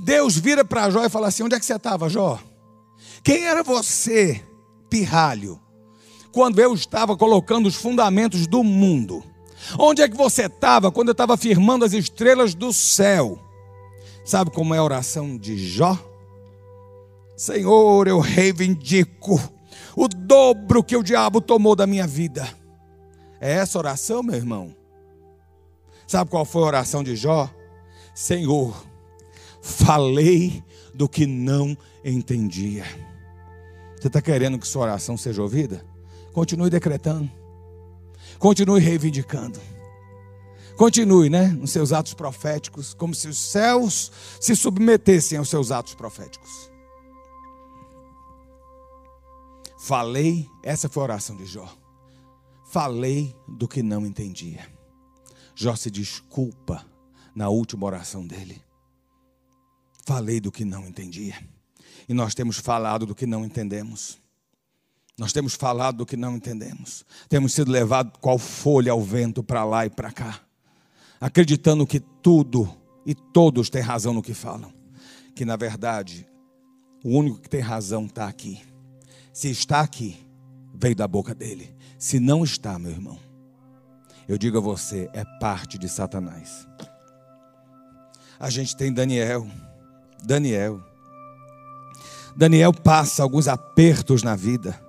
Deus 0.04 0.36
vira 0.36 0.66
para 0.66 0.90
Jó 0.90 1.02
e 1.06 1.10
fala 1.10 1.30
assim: 1.30 1.44
Onde 1.44 1.56
é 1.56 1.60
que 1.62 1.66
você 1.66 1.76
estava, 1.76 2.10
Jó? 2.10 2.38
Quem 3.28 3.44
era 3.44 3.62
você, 3.62 4.42
pirralho, 4.90 5.60
quando 6.32 6.60
eu 6.60 6.74
estava 6.74 7.18
colocando 7.18 7.66
os 7.66 7.76
fundamentos 7.76 8.48
do 8.48 8.64
mundo? 8.64 9.22
Onde 9.78 10.02
é 10.02 10.08
que 10.08 10.16
você 10.16 10.44
estava 10.46 10.94
quando 10.94 11.10
eu 11.10 11.12
estava 11.12 11.36
firmando 11.36 11.84
as 11.84 11.92
estrelas 11.92 12.56
do 12.56 12.72
céu? 12.72 13.38
Sabe 14.24 14.50
como 14.50 14.74
é 14.74 14.78
a 14.78 14.84
oração 14.84 15.38
de 15.38 15.58
Jó? 15.58 16.00
Senhor, 17.36 18.08
eu 18.08 18.22
reivindico 18.22 19.38
o 19.94 20.08
dobro 20.08 20.82
que 20.82 20.96
o 20.96 21.04
diabo 21.04 21.42
tomou 21.42 21.76
da 21.76 21.86
minha 21.86 22.08
vida. 22.08 22.48
É 23.42 23.56
essa 23.56 23.78
oração, 23.78 24.24
meu 24.24 24.36
irmão? 24.36 24.74
Sabe 26.08 26.32
qual 26.32 26.46
foi 26.46 26.64
a 26.64 26.68
oração 26.68 27.04
de 27.04 27.18
Jó? 27.18 27.50
Senhor, 28.16 28.74
falei 29.62 30.64
do 30.94 31.10
que 31.10 31.26
não 31.26 31.78
entendia. 32.06 32.86
Você 34.08 34.10
está 34.10 34.22
querendo 34.22 34.58
que 34.58 34.66
sua 34.66 34.84
oração 34.84 35.18
seja 35.18 35.42
ouvida? 35.42 35.86
Continue 36.32 36.70
decretando. 36.70 37.30
Continue 38.40 38.80
reivindicando. 38.80 39.60
Continue, 40.78 41.30
né? 41.30 41.48
Nos 41.48 41.72
seus 41.72 41.92
atos 41.92 42.14
proféticos, 42.14 42.94
como 42.94 43.14
se 43.14 43.28
os 43.28 43.38
céus 43.38 44.10
se 44.40 44.56
submetessem 44.56 45.38
aos 45.38 45.50
seus 45.50 45.72
atos 45.72 45.94
proféticos. 45.94 46.72
Falei, 49.78 50.50
essa 50.64 50.88
foi 50.88 51.02
a 51.02 51.04
oração 51.04 51.36
de 51.36 51.46
Jó. 51.46 51.68
Falei 52.72 53.36
do 53.46 53.68
que 53.68 53.84
não 53.84 54.06
entendia. 54.06 54.72
Jó 55.54 55.76
se 55.76 55.92
desculpa 55.92 56.86
na 57.36 57.50
última 57.50 57.86
oração 57.86 58.26
dele. 58.26 58.62
Falei 60.06 60.40
do 60.40 60.50
que 60.50 60.64
não 60.64 60.88
entendia. 60.88 61.36
E 62.08 62.14
nós 62.14 62.34
temos 62.34 62.58
falado 62.58 63.06
do 63.06 63.16
que 63.16 63.26
não 63.26 63.44
entendemos. 63.44 64.18
Nós 65.18 65.34
temos 65.34 65.56
falado 65.56 65.98
do 65.98 66.06
que 66.06 66.16
não 66.16 66.36
entendemos. 66.36 67.04
Temos 67.28 67.54
sido 67.54 67.72
levados 67.72 68.14
qual 68.22 68.38
folha 68.38 68.92
ao 68.92 69.02
vento 69.02 69.44
para 69.44 69.64
lá 69.64 69.86
e 69.86 69.90
para 69.90 70.12
cá, 70.12 70.40
acreditando 71.20 71.88
que 71.88 72.00
tudo 72.00 72.72
e 73.06 73.16
todos 73.16 73.70
têm 73.70 73.82
razão 73.82 74.14
no 74.14 74.22
que 74.22 74.34
falam. 74.34 74.72
Que 75.36 75.44
na 75.44 75.56
verdade, 75.56 76.28
o 77.04 77.10
único 77.10 77.40
que 77.40 77.50
tem 77.50 77.62
razão 77.62 78.06
está 78.06 78.28
aqui. 78.28 78.62
Se 79.34 79.50
está 79.50 79.82
aqui, 79.82 80.18
veio 80.74 80.96
da 80.96 81.08
boca 81.08 81.34
dele. 81.34 81.76
Se 81.98 82.20
não 82.20 82.44
está, 82.44 82.78
meu 82.78 82.92
irmão, 82.92 83.20
eu 84.28 84.38
digo 84.38 84.58
a 84.58 84.62
você, 84.62 85.10
é 85.14 85.24
parte 85.40 85.78
de 85.78 85.90
Satanás. 85.90 86.68
A 88.40 88.50
gente 88.50 88.76
tem 88.76 88.94
Daniel. 88.94 89.48
Daniel. 90.24 90.84
Daniel 92.38 92.72
passa 92.72 93.24
alguns 93.24 93.48
apertos 93.48 94.22
na 94.22 94.36
vida. 94.36 94.80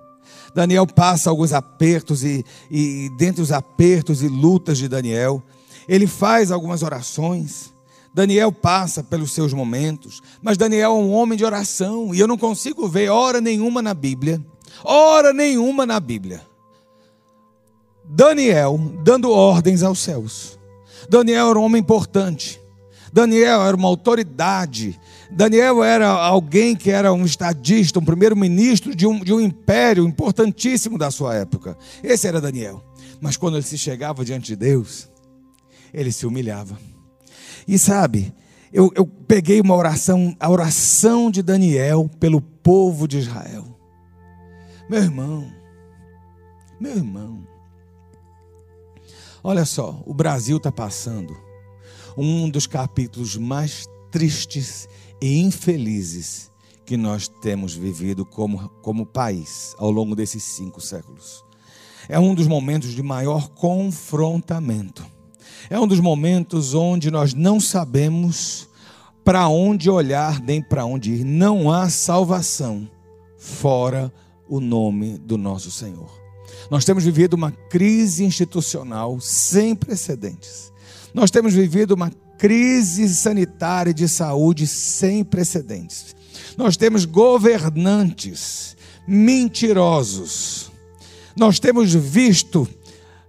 Daniel 0.53 0.85
passa 0.85 1.31
alguns 1.31 1.51
apertos 1.51 2.23
e, 2.23 2.45
e 2.69 3.09
dentre 3.17 3.41
os 3.41 3.51
apertos 3.51 4.21
e 4.21 4.27
lutas 4.27 4.77
de 4.77 4.87
Daniel, 4.87 5.41
ele 5.87 6.05
faz 6.05 6.51
algumas 6.51 6.83
orações. 6.83 7.73
Daniel 8.13 8.51
passa 8.51 9.03
pelos 9.03 9.31
seus 9.31 9.51
momentos, 9.51 10.21
mas 10.43 10.57
Daniel 10.57 10.91
é 10.91 10.93
um 10.93 11.11
homem 11.11 11.35
de 11.35 11.43
oração 11.43 12.13
e 12.13 12.19
eu 12.19 12.27
não 12.27 12.37
consigo 12.37 12.87
ver 12.87 13.09
hora 13.09 13.41
nenhuma 13.41 13.81
na 13.81 13.95
Bíblia, 13.95 14.39
hora 14.83 15.33
nenhuma 15.33 15.87
na 15.87 15.99
Bíblia. 15.99 16.41
Daniel 18.05 18.79
dando 19.03 19.31
ordens 19.31 19.81
aos 19.81 19.99
céus. 19.99 20.59
Daniel 21.09 21.49
era 21.49 21.59
um 21.59 21.63
homem 21.63 21.81
importante. 21.81 22.58
Daniel 23.11 23.61
era 23.63 23.75
uma 23.75 23.87
autoridade. 23.87 24.99
Daniel 25.31 25.83
era 25.83 26.07
alguém 26.09 26.75
que 26.75 26.91
era 26.91 27.13
um 27.13 27.25
estadista, 27.25 27.99
um 27.99 28.05
primeiro-ministro 28.05 28.95
de 28.95 29.05
um, 29.05 29.19
de 29.19 29.33
um 29.33 29.39
império 29.39 30.05
importantíssimo 30.05 30.97
da 30.97 31.11
sua 31.11 31.35
época. 31.35 31.77
Esse 32.03 32.27
era 32.27 32.41
Daniel. 32.41 32.83
Mas 33.21 33.37
quando 33.37 33.55
ele 33.55 33.63
se 33.63 33.77
chegava 33.77 34.23
diante 34.23 34.47
de 34.47 34.55
Deus, 34.55 35.09
ele 35.93 36.11
se 36.11 36.25
humilhava. 36.25 36.77
E 37.67 37.77
sabe, 37.77 38.33
eu, 38.71 38.91
eu 38.95 39.05
peguei 39.05 39.59
uma 39.59 39.75
oração, 39.75 40.35
a 40.39 40.49
oração 40.49 41.29
de 41.29 41.41
Daniel 41.41 42.09
pelo 42.19 42.41
povo 42.41 43.07
de 43.07 43.17
Israel. 43.17 43.65
Meu 44.89 45.01
irmão, 45.01 45.51
meu 46.79 46.95
irmão, 46.95 47.47
olha 49.43 49.65
só, 49.65 50.01
o 50.05 50.13
Brasil 50.13 50.57
está 50.57 50.71
passando 50.71 51.48
um 52.17 52.49
dos 52.49 52.67
capítulos 52.67 53.35
mais 53.35 53.85
tristes 54.11 54.87
e 55.21 55.39
infelizes 55.39 56.51
que 56.85 56.97
nós 56.97 57.27
temos 57.27 57.73
vivido 57.73 58.25
como, 58.25 58.69
como 58.81 59.05
país 59.05 59.75
ao 59.77 59.91
longo 59.91 60.15
desses 60.15 60.43
cinco 60.43 60.81
séculos. 60.81 61.43
É 62.07 62.19
um 62.19 62.33
dos 62.33 62.47
momentos 62.47 62.91
de 62.91 63.03
maior 63.03 63.49
confrontamento 63.49 65.05
é 65.69 65.79
um 65.79 65.87
dos 65.87 65.99
momentos 65.99 66.73
onde 66.73 67.09
nós 67.09 67.33
não 67.33 67.59
sabemos 67.59 68.67
para 69.23 69.47
onde 69.47 69.89
olhar 69.89 70.39
nem 70.41 70.61
para 70.61 70.85
onde 70.85 71.13
ir. 71.13 71.23
Não 71.23 71.71
há 71.71 71.89
salvação 71.89 72.89
fora 73.37 74.13
o 74.47 74.59
nome 74.59 75.17
do 75.17 75.37
nosso 75.37 75.71
Senhor. 75.71 76.09
Nós 76.71 76.85
temos 76.85 77.03
vivido 77.03 77.33
uma 77.33 77.51
crise 77.51 78.23
institucional 78.23 79.19
sem 79.19 79.75
precedentes. 79.75 80.71
Nós 81.13 81.31
temos 81.31 81.53
vivido 81.53 81.93
uma 81.93 82.11
crise 82.37 83.07
sanitária 83.09 83.93
de 83.93 84.07
saúde 84.07 84.65
sem 84.67 85.23
precedentes. 85.23 86.15
Nós 86.57 86.77
temos 86.77 87.05
governantes 87.05 88.75
mentirosos. 89.07 90.71
Nós 91.35 91.59
temos 91.59 91.93
visto 91.93 92.67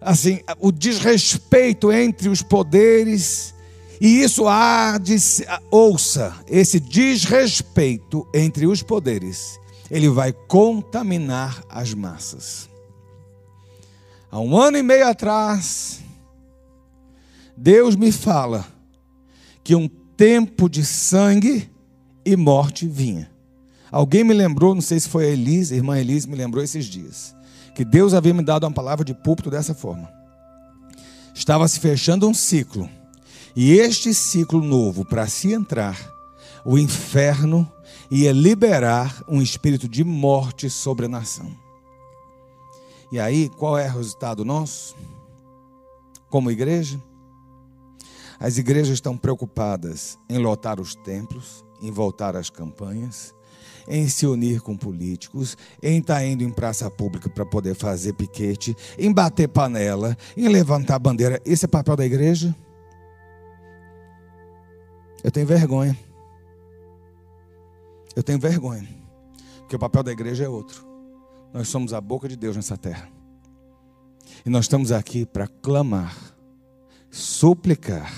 assim, 0.00 0.40
o 0.58 0.72
desrespeito 0.72 1.92
entre 1.92 2.28
os 2.28 2.42
poderes, 2.42 3.54
e 4.00 4.22
isso 4.22 4.48
há 4.48 4.96
de 4.98 5.16
ouça, 5.70 6.34
esse 6.48 6.80
desrespeito 6.80 8.26
entre 8.34 8.66
os 8.66 8.82
poderes, 8.82 9.60
ele 9.90 10.08
vai 10.08 10.32
contaminar 10.32 11.62
as 11.68 11.92
massas. 11.92 12.68
Há 14.30 14.40
um 14.40 14.56
ano 14.56 14.78
e 14.78 14.82
meio 14.82 15.06
atrás, 15.06 16.00
Deus 17.62 17.94
me 17.94 18.10
fala 18.10 18.66
que 19.62 19.74
um 19.74 19.86
tempo 19.86 20.66
de 20.66 20.82
sangue 20.82 21.70
e 22.24 22.34
morte 22.34 22.88
vinha. 22.88 23.30
Alguém 23.92 24.24
me 24.24 24.32
lembrou, 24.32 24.74
não 24.74 24.80
sei 24.80 24.98
se 24.98 25.10
foi 25.10 25.26
a 25.26 25.28
Elise, 25.28 25.74
a 25.74 25.76
irmã 25.76 25.98
Elise 25.98 26.26
me 26.26 26.36
lembrou 26.36 26.64
esses 26.64 26.86
dias 26.86 27.34
que 27.74 27.84
Deus 27.84 28.14
havia 28.14 28.32
me 28.32 28.42
dado 28.42 28.64
uma 28.64 28.72
palavra 28.72 29.04
de 29.04 29.12
púlpito 29.12 29.50
dessa 29.50 29.74
forma. 29.74 30.10
Estava 31.34 31.68
se 31.68 31.78
fechando 31.80 32.26
um 32.26 32.32
ciclo, 32.32 32.88
e 33.54 33.72
este 33.74 34.14
ciclo 34.14 34.62
novo, 34.62 35.04
para 35.04 35.26
se 35.26 35.52
entrar, 35.52 35.98
o 36.64 36.78
inferno 36.78 37.70
ia 38.10 38.32
liberar 38.32 39.22
um 39.28 39.42
espírito 39.42 39.86
de 39.86 40.02
morte 40.02 40.70
sobre 40.70 41.04
a 41.04 41.08
nação. 41.10 41.54
E 43.12 43.20
aí, 43.20 43.50
qual 43.50 43.76
é 43.76 43.86
o 43.86 43.96
resultado 43.96 44.46
nosso? 44.46 44.96
Como 46.30 46.50
igreja? 46.50 46.98
As 48.40 48.56
igrejas 48.56 48.94
estão 48.94 49.18
preocupadas 49.18 50.18
em 50.26 50.38
lotar 50.38 50.80
os 50.80 50.94
templos, 50.94 51.62
em 51.82 51.90
voltar 51.90 52.34
às 52.34 52.48
campanhas, 52.48 53.34
em 53.86 54.08
se 54.08 54.26
unir 54.26 54.62
com 54.62 54.74
políticos, 54.76 55.58
em 55.82 55.98
estar 55.98 56.14
tá 56.14 56.24
indo 56.24 56.42
em 56.42 56.50
praça 56.50 56.90
pública 56.90 57.28
para 57.28 57.44
poder 57.44 57.74
fazer 57.74 58.14
piquete, 58.14 58.74
em 58.98 59.12
bater 59.12 59.46
panela, 59.46 60.16
em 60.34 60.48
levantar 60.48 60.98
bandeira. 60.98 61.38
Esse 61.44 61.66
é 61.66 61.68
papel 61.68 61.96
da 61.96 62.06
igreja? 62.06 62.56
Eu 65.22 65.30
tenho 65.30 65.46
vergonha. 65.46 65.98
Eu 68.16 68.22
tenho 68.22 68.38
vergonha. 68.38 68.88
Porque 69.58 69.76
o 69.76 69.78
papel 69.78 70.02
da 70.02 70.12
igreja 70.12 70.44
é 70.44 70.48
outro. 70.48 70.86
Nós 71.52 71.68
somos 71.68 71.92
a 71.92 72.00
boca 72.00 72.26
de 72.26 72.36
Deus 72.36 72.56
nessa 72.56 72.76
terra. 72.76 73.08
E 74.46 74.48
nós 74.48 74.64
estamos 74.64 74.92
aqui 74.92 75.26
para 75.26 75.46
clamar, 75.46 76.16
suplicar 77.10 78.12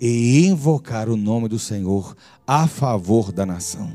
e 0.00 0.46
invocar 0.46 1.08
o 1.08 1.16
nome 1.16 1.48
do 1.48 1.58
Senhor 1.58 2.16
a 2.46 2.66
favor 2.66 3.32
da 3.32 3.46
nação. 3.46 3.92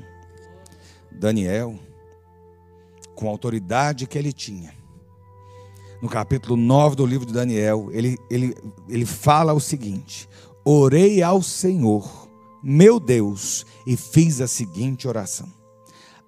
Daniel, 1.11 1.77
com 3.15 3.27
a 3.27 3.31
autoridade 3.31 4.07
que 4.07 4.17
ele 4.17 4.31
tinha, 4.31 4.73
no 6.01 6.07
capítulo 6.07 6.55
9 6.55 6.95
do 6.95 7.05
livro 7.05 7.25
de 7.25 7.33
Daniel, 7.33 7.89
ele, 7.91 8.17
ele, 8.29 8.55
ele 8.87 9.05
fala 9.05 9.53
o 9.53 9.59
seguinte: 9.59 10.29
Orei 10.63 11.21
ao 11.21 11.41
Senhor, 11.41 12.29
meu 12.63 12.99
Deus, 12.99 13.65
e 13.85 13.97
fiz 13.97 14.39
a 14.39 14.47
seguinte 14.47 15.07
oração. 15.07 15.47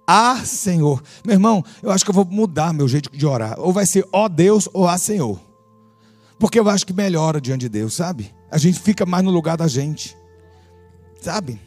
Ah, 0.06 0.44
Senhor, 0.44 1.02
meu 1.24 1.34
irmão, 1.34 1.64
eu 1.82 1.90
acho 1.90 2.04
que 2.04 2.10
eu 2.10 2.14
vou 2.14 2.24
mudar 2.24 2.74
meu 2.74 2.88
jeito 2.88 3.10
de 3.10 3.24
orar. 3.24 3.58
Ou 3.58 3.72
vai 3.72 3.86
ser 3.86 4.06
ó 4.12 4.28
Deus 4.28 4.68
ou 4.72 4.86
ah, 4.86 4.98
Senhor. 4.98 5.40
Porque 6.42 6.58
eu 6.58 6.68
acho 6.68 6.84
que 6.84 6.92
melhora 6.92 7.40
diante 7.40 7.60
de 7.60 7.68
Deus, 7.68 7.94
sabe? 7.94 8.34
A 8.50 8.58
gente 8.58 8.80
fica 8.80 9.06
mais 9.06 9.22
no 9.22 9.30
lugar 9.30 9.56
da 9.56 9.68
gente, 9.68 10.16
sabe? 11.20 11.60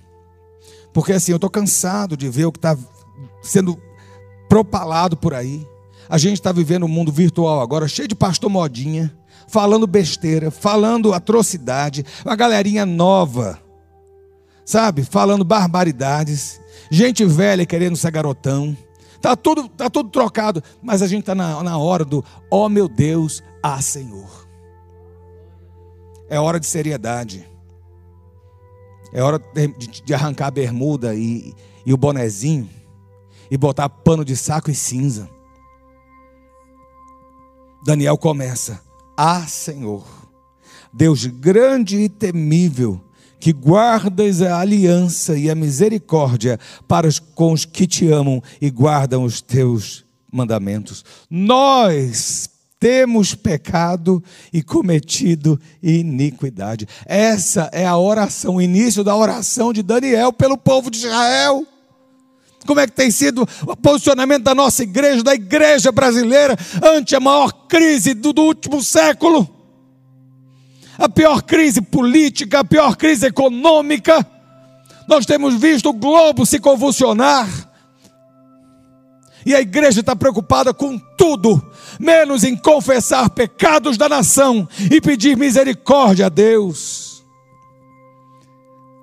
Porque 0.91 1.13
assim, 1.13 1.31
eu 1.31 1.37
estou 1.37 1.49
cansado 1.49 2.17
de 2.17 2.27
ver 2.27 2.43
o 2.43 2.51
que 2.51 2.57
está 2.57 2.77
sendo 3.41 3.81
propalado 4.49 5.15
por 5.15 5.33
aí. 5.33 5.65
A 6.09 6.17
gente 6.17 6.33
está 6.33 6.51
vivendo 6.51 6.83
um 6.83 6.89
mundo 6.89 7.09
virtual 7.09 7.61
agora, 7.61 7.87
cheio 7.87 8.09
de 8.09 8.15
pastor 8.15 8.49
modinha, 8.49 9.17
falando 9.47 9.87
besteira, 9.87 10.51
falando 10.51 11.13
atrocidade, 11.13 12.05
uma 12.25 12.35
galerinha 12.35 12.85
nova, 12.85 13.57
sabe? 14.65 15.05
Falando 15.05 15.45
barbaridades, 15.45 16.59
gente 16.91 17.23
velha 17.23 17.65
querendo 17.65 17.95
ser 17.95 18.11
garotão. 18.11 18.75
Tá 19.21 19.37
tudo, 19.37 19.69
tá 19.69 19.89
tudo 19.89 20.09
trocado, 20.09 20.61
mas 20.83 21.01
a 21.01 21.07
gente 21.07 21.21
está 21.21 21.33
na, 21.33 21.63
na 21.63 21.77
hora 21.77 22.03
do, 22.03 22.21
ó 22.51 22.65
oh, 22.65 22.69
meu 22.69 22.89
Deus, 22.89 23.41
ah 23.63 23.81
Senhor. 23.81 24.44
É 26.29 26.39
hora 26.39 26.59
de 26.59 26.65
seriedade. 26.65 27.47
É 29.13 29.21
hora 29.21 29.39
de, 30.03 30.13
arrancar 30.13 30.47
a 30.47 30.51
bermuda 30.51 31.15
e, 31.15 31.53
e 31.85 31.93
o 31.93 31.97
bonezinho 31.97 32.69
e 33.49 33.57
botar 33.57 33.87
pano 33.87 34.25
de 34.25 34.35
saco 34.35 34.71
e 34.71 34.75
cinza. 34.75 35.29
Daniel 37.85 38.17
começa: 38.17 38.81
Ah, 39.15 39.45
Senhor, 39.47 40.05
Deus 40.91 41.25
grande 41.25 41.97
e 41.97 42.09
temível, 42.09 42.99
que 43.39 43.53
guardas 43.53 44.41
a 44.41 44.59
aliança 44.59 45.37
e 45.37 45.49
a 45.49 45.55
misericórdia 45.55 46.59
para 46.87 47.07
os, 47.07 47.19
com 47.19 47.53
os 47.53 47.63
que 47.63 47.85
te 47.85 48.09
amam 48.11 48.41
e 48.59 48.69
guardam 48.69 49.23
os 49.23 49.41
teus 49.41 50.03
mandamentos. 50.31 51.05
Nós 51.29 52.49
temos 52.79 53.33
pecado 53.33 54.23
e 54.51 54.61
cometido 54.61 55.59
iniquidade. 55.81 56.87
Essa 57.05 57.69
é 57.71 57.85
a 57.85 57.97
oração, 57.97 58.55
o 58.55 58.61
início 58.61 59.03
da 59.03 59.15
oração 59.15 59.71
de 59.71 59.81
Daniel 59.81 60.33
pelo 60.33 60.57
povo 60.57 60.91
de 60.91 60.97
Israel. 60.97 61.65
Como 62.65 62.79
é 62.79 62.87
que 62.87 62.93
tem 62.93 63.11
sido 63.11 63.47
o 63.67 63.75
posicionamento 63.75 64.43
da 64.43 64.55
nossa 64.55 64.83
igreja, 64.83 65.23
da 65.23 65.35
igreja 65.35 65.91
brasileira, 65.91 66.57
ante 66.81 67.15
a 67.15 67.19
maior 67.19 67.51
crise 67.67 68.13
do, 68.13 68.33
do 68.33 68.41
último 68.41 68.83
século? 68.83 69.47
A 70.97 71.07
pior 71.07 71.43
crise 71.43 71.81
política, 71.81 72.59
a 72.59 72.63
pior 72.63 72.95
crise 72.95 73.27
econômica. 73.27 74.25
Nós 75.07 75.25
temos 75.25 75.55
visto 75.55 75.89
o 75.89 75.93
globo 75.93 76.45
se 76.45 76.59
convulsionar. 76.59 77.47
E 79.45 79.53
a 79.53 79.61
igreja 79.61 79.99
está 79.99 80.15
preocupada 80.15 80.73
com 80.73 80.97
tudo, 80.97 81.61
menos 81.99 82.43
em 82.43 82.55
confessar 82.55 83.29
pecados 83.29 83.97
da 83.97 84.09
nação 84.09 84.67
e 84.91 84.99
pedir 85.01 85.37
misericórdia 85.37 86.27
a 86.27 86.29
Deus. 86.29 87.23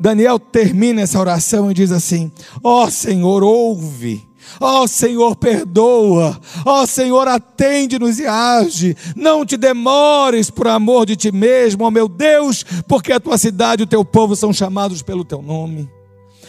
Daniel 0.00 0.38
termina 0.38 1.02
essa 1.02 1.20
oração 1.20 1.70
e 1.70 1.74
diz 1.74 1.92
assim: 1.92 2.32
Ó 2.62 2.84
oh, 2.84 2.90
Senhor, 2.90 3.44
ouve. 3.44 4.26
Ó 4.60 4.82
oh, 4.82 4.88
Senhor, 4.88 5.36
perdoa. 5.36 6.38
Ó 6.66 6.82
oh, 6.82 6.86
Senhor, 6.86 7.28
atende-nos 7.28 8.18
e 8.18 8.26
age. 8.26 8.96
Não 9.14 9.46
te 9.46 9.56
demores 9.56 10.50
por 10.50 10.66
amor 10.66 11.06
de 11.06 11.14
ti 11.14 11.32
mesmo, 11.32 11.84
ó 11.84 11.90
meu 11.90 12.08
Deus, 12.08 12.64
porque 12.88 13.12
a 13.12 13.20
tua 13.20 13.38
cidade 13.38 13.82
e 13.82 13.84
o 13.84 13.88
teu 13.88 14.04
povo 14.04 14.34
são 14.34 14.52
chamados 14.52 15.02
pelo 15.02 15.24
teu 15.24 15.40
nome. 15.40 15.88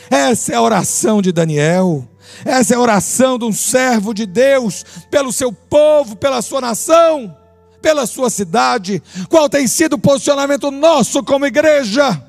Essa 0.09 0.53
é 0.53 0.55
a 0.55 0.61
oração 0.61 1.21
de 1.21 1.31
Daniel. 1.31 2.07
Essa 2.45 2.73
é 2.73 2.77
a 2.77 2.79
oração 2.79 3.37
de 3.37 3.45
um 3.45 3.53
servo 3.53 4.13
de 4.13 4.25
Deus 4.25 4.85
pelo 5.09 5.31
seu 5.31 5.51
povo, 5.51 6.15
pela 6.15 6.41
sua 6.41 6.61
nação, 6.61 7.35
pela 7.81 8.05
sua 8.05 8.29
cidade. 8.29 9.01
Qual 9.29 9.49
tem 9.49 9.67
sido 9.67 9.93
o 9.93 9.99
posicionamento 9.99 10.71
nosso 10.71 11.23
como 11.23 11.45
igreja? 11.45 12.21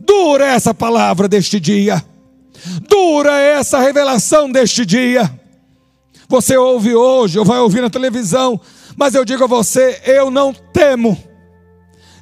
Dura 0.00 0.46
essa 0.46 0.74
palavra 0.74 1.28
deste 1.28 1.58
dia. 1.58 2.04
Dura 2.88 3.38
essa 3.38 3.78
revelação 3.80 4.50
deste 4.50 4.84
dia. 4.84 5.30
Você 6.28 6.56
ouve 6.56 6.94
hoje, 6.94 7.38
ou 7.38 7.44
vai 7.44 7.58
ouvir 7.58 7.82
na 7.82 7.90
televisão, 7.90 8.60
mas 8.96 9.14
eu 9.14 9.24
digo 9.24 9.44
a 9.44 9.46
você: 9.46 10.00
eu 10.04 10.30
não 10.30 10.52
temo 10.52 11.31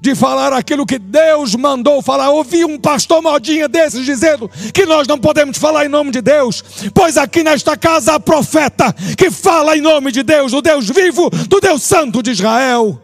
de 0.00 0.14
falar 0.14 0.52
aquilo 0.52 0.86
que 0.86 0.98
Deus 0.98 1.54
mandou 1.54 2.00
falar. 2.00 2.30
Ouvi 2.30 2.64
um 2.64 2.78
pastor 2.78 3.20
modinha 3.20 3.68
desses 3.68 4.04
dizendo 4.04 4.50
que 4.72 4.86
nós 4.86 5.06
não 5.06 5.18
podemos 5.18 5.58
falar 5.58 5.84
em 5.84 5.88
nome 5.88 6.10
de 6.10 6.22
Deus, 6.22 6.64
pois 6.94 7.16
aqui 7.16 7.42
nesta 7.42 7.76
casa 7.76 8.14
há 8.14 8.20
profeta 8.20 8.92
que 9.16 9.30
fala 9.30 9.76
em 9.76 9.80
nome 9.80 10.10
de 10.10 10.22
Deus, 10.22 10.52
do 10.52 10.62
Deus 10.62 10.88
vivo, 10.88 11.28
do 11.30 11.60
Deus 11.60 11.82
santo 11.82 12.22
de 12.22 12.30
Israel. 12.30 13.00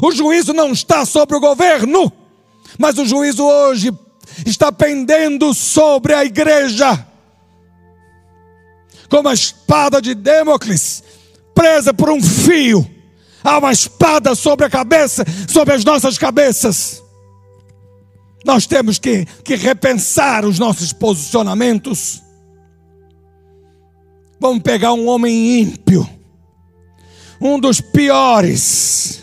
O 0.00 0.12
juízo 0.12 0.52
não 0.52 0.70
está 0.70 1.04
sobre 1.04 1.36
o 1.36 1.40
governo, 1.40 2.12
mas 2.78 2.96
o 2.98 3.04
juízo 3.04 3.44
hoje 3.44 3.92
está 4.46 4.70
pendendo 4.70 5.52
sobre 5.52 6.14
a 6.14 6.24
igreja, 6.24 7.06
como 9.08 9.28
a 9.28 9.34
espada 9.34 10.00
de 10.00 10.14
Damocles, 10.14 11.02
presa 11.52 11.92
por 11.92 12.10
um 12.10 12.22
fio 12.22 12.99
Há 13.42 13.58
uma 13.58 13.72
espada 13.72 14.34
sobre 14.34 14.66
a 14.66 14.70
cabeça, 14.70 15.24
sobre 15.48 15.74
as 15.74 15.84
nossas 15.84 16.18
cabeças. 16.18 17.02
Nós 18.44 18.66
temos 18.66 18.98
que, 18.98 19.24
que 19.44 19.54
repensar 19.54 20.44
os 20.44 20.58
nossos 20.58 20.92
posicionamentos. 20.92 22.22
Vamos 24.38 24.62
pegar 24.62 24.94
um 24.94 25.06
homem 25.08 25.60
ímpio, 25.60 26.08
um 27.40 27.60
dos 27.60 27.80
piores, 27.80 29.22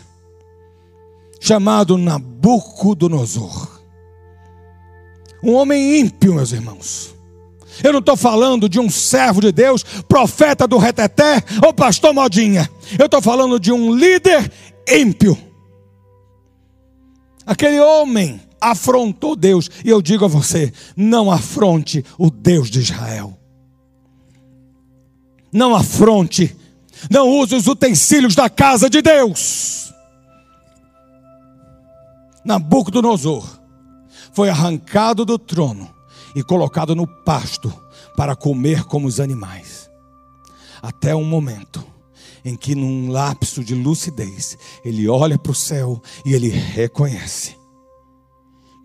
chamado 1.40 1.98
Nabucodonosor. 1.98 3.78
Um 5.44 5.54
homem 5.54 6.00
ímpio, 6.00 6.34
meus 6.34 6.52
irmãos. 6.52 7.17
Eu 7.84 7.92
não 7.92 8.00
estou 8.00 8.16
falando 8.16 8.68
de 8.68 8.80
um 8.80 8.90
servo 8.90 9.42
de 9.42 9.52
Deus, 9.52 9.84
profeta 10.08 10.68
do 10.68 10.78
reteté 10.78 11.44
ou 11.66 11.74
pastor 11.74 12.14
modinha. 12.14 12.70
Eu 12.98 13.06
estou 13.06 13.22
falando 13.22 13.60
de 13.60 13.72
um 13.72 13.94
líder 13.94 14.52
ímpio. 14.88 15.38
Aquele 17.46 17.80
homem 17.80 18.42
afrontou 18.60 19.36
Deus. 19.36 19.70
E 19.84 19.90
eu 19.90 20.02
digo 20.02 20.26
a 20.26 20.28
você: 20.28 20.74
não 20.96 21.32
afronte 21.32 22.04
o 22.18 22.30
Deus 22.30 22.70
de 22.70 22.80
Israel. 22.80 23.38
Não 25.52 25.76
afronte. 25.76 26.56
Não 27.12 27.30
use 27.30 27.56
os 27.56 27.68
utensílios 27.68 28.34
da 28.34 28.50
casa 28.50 28.90
de 28.90 29.02
Deus. 29.02 29.94
Nabucodonosor 32.44 33.46
foi 34.32 34.50
arrancado 34.50 35.26
do 35.26 35.38
trono 35.38 35.97
e 36.36 36.44
colocado 36.44 36.96
no 36.96 37.08
pasto 37.08 37.74
para 38.16 38.36
comer 38.36 38.84
como 38.86 39.08
os 39.08 39.20
animais. 39.20 39.90
Até 40.82 41.16
um 41.16 41.24
momento 41.24 41.84
em 42.44 42.56
que, 42.56 42.76
num 42.76 43.10
lapso 43.12 43.64
de 43.64 43.76
lucidez, 43.76 44.58
ele 44.84 45.08
olha 45.10 45.38
para 45.38 45.52
o 45.52 45.56
céu 45.56 46.02
e 46.26 46.34
ele 46.34 46.50
reconhece 46.50 47.56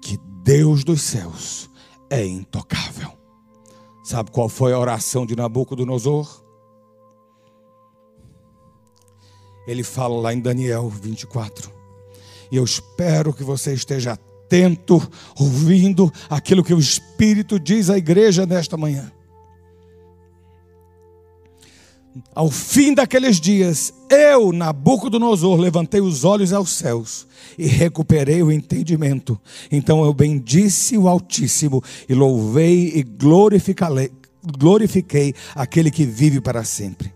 que 0.00 0.18
Deus 0.42 0.83
dos 0.83 1.00
céus 1.02 1.70
é 2.11 2.26
intocável. 2.26 3.12
Sabe 4.02 4.31
qual 4.33 4.48
foi 4.48 4.72
a 4.72 4.78
oração 4.78 5.24
de 5.24 5.37
Nabucodonosor? 5.37 6.42
Ele 9.66 9.85
fala 9.85 10.20
lá 10.20 10.35
em 10.35 10.40
Daniel 10.40 10.88
24. 10.88 11.70
E 12.50 12.57
eu 12.57 12.64
espero 12.64 13.33
que 13.33 13.44
você 13.44 13.72
esteja 13.72 14.18
atento, 14.53 15.11
ouvindo 15.38 16.12
aquilo 16.29 16.62
que 16.62 16.75
o 16.75 16.79
Espírito 16.79 17.59
diz 17.59 17.88
à 17.88 17.97
igreja 17.97 18.45
nesta 18.45 18.77
manhã. 18.77 19.11
Ao 22.35 22.51
fim 22.51 22.93
daqueles 22.93 23.41
dias, 23.41 23.95
eu, 24.11 24.53
Nabucodonosor, 24.53 25.59
levantei 25.59 26.03
os 26.03 26.25
olhos 26.25 26.53
aos 26.53 26.71
céus 26.71 27.27
e 27.57 27.67
recuperei 27.67 28.43
o 28.43 28.53
entendimento. 28.53 29.41
Então 29.71 30.05
eu 30.05 30.12
bendisse 30.12 30.99
o 30.99 31.09
Altíssimo 31.09 31.83
e 32.07 32.15
louvei 32.15 32.93
e 32.95 33.03
glorifiquei, 33.03 35.35
aquele 35.55 35.91
que 35.91 36.05
vive 36.05 36.43
para 36.43 36.65
sempre. 36.65 37.11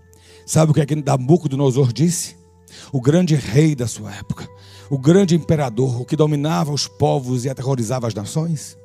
Sabe 0.47 0.71
o 0.71 0.75
que 0.75 0.81
é 0.81 0.87
que 0.87 0.97
Nabucodonosor 0.97 1.93
disse? 1.93 2.46
O 2.93 3.01
grande 3.01 3.35
rei 3.35 3.75
da 3.75 3.87
sua 3.87 4.15
época 4.15 4.49
o 4.89 4.99
grande 4.99 5.35
imperador, 5.35 6.01
o 6.01 6.05
que 6.05 6.17
dominava 6.17 6.73
os 6.73 6.87
povos 6.87 7.45
e 7.45 7.49
aterrorizava 7.49 8.07
as 8.07 8.15
nações? 8.15 8.77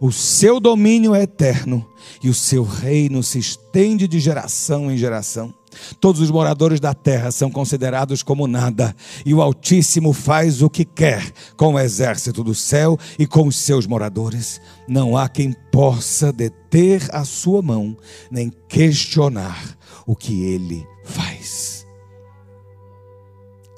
O 0.00 0.10
seu 0.10 0.58
domínio 0.58 1.14
é 1.14 1.22
eterno 1.22 1.86
e 2.22 2.28
o 2.28 2.34
seu 2.34 2.64
reino 2.64 3.22
se 3.22 3.38
estende 3.38 4.08
de 4.08 4.18
geração 4.18 4.90
em 4.90 4.96
geração. 4.96 5.54
Todos 6.00 6.20
os 6.20 6.30
moradores 6.30 6.80
da 6.80 6.92
terra 6.92 7.30
são 7.30 7.50
considerados 7.50 8.22
como 8.22 8.46
nada, 8.46 8.94
e 9.24 9.32
o 9.32 9.40
Altíssimo 9.40 10.12
faz 10.12 10.60
o 10.60 10.68
que 10.68 10.84
quer 10.84 11.32
com 11.56 11.74
o 11.74 11.78
exército 11.78 12.44
do 12.44 12.54
céu 12.54 12.98
e 13.18 13.26
com 13.26 13.46
os 13.46 13.56
seus 13.56 13.86
moradores. 13.86 14.60
Não 14.86 15.16
há 15.16 15.28
quem 15.28 15.54
possa 15.70 16.32
deter 16.32 17.08
a 17.10 17.24
sua 17.24 17.62
mão, 17.62 17.96
nem 18.30 18.52
questionar 18.68 19.78
o 20.06 20.14
que 20.14 20.44
ele 20.44 20.86
faz. 21.04 21.71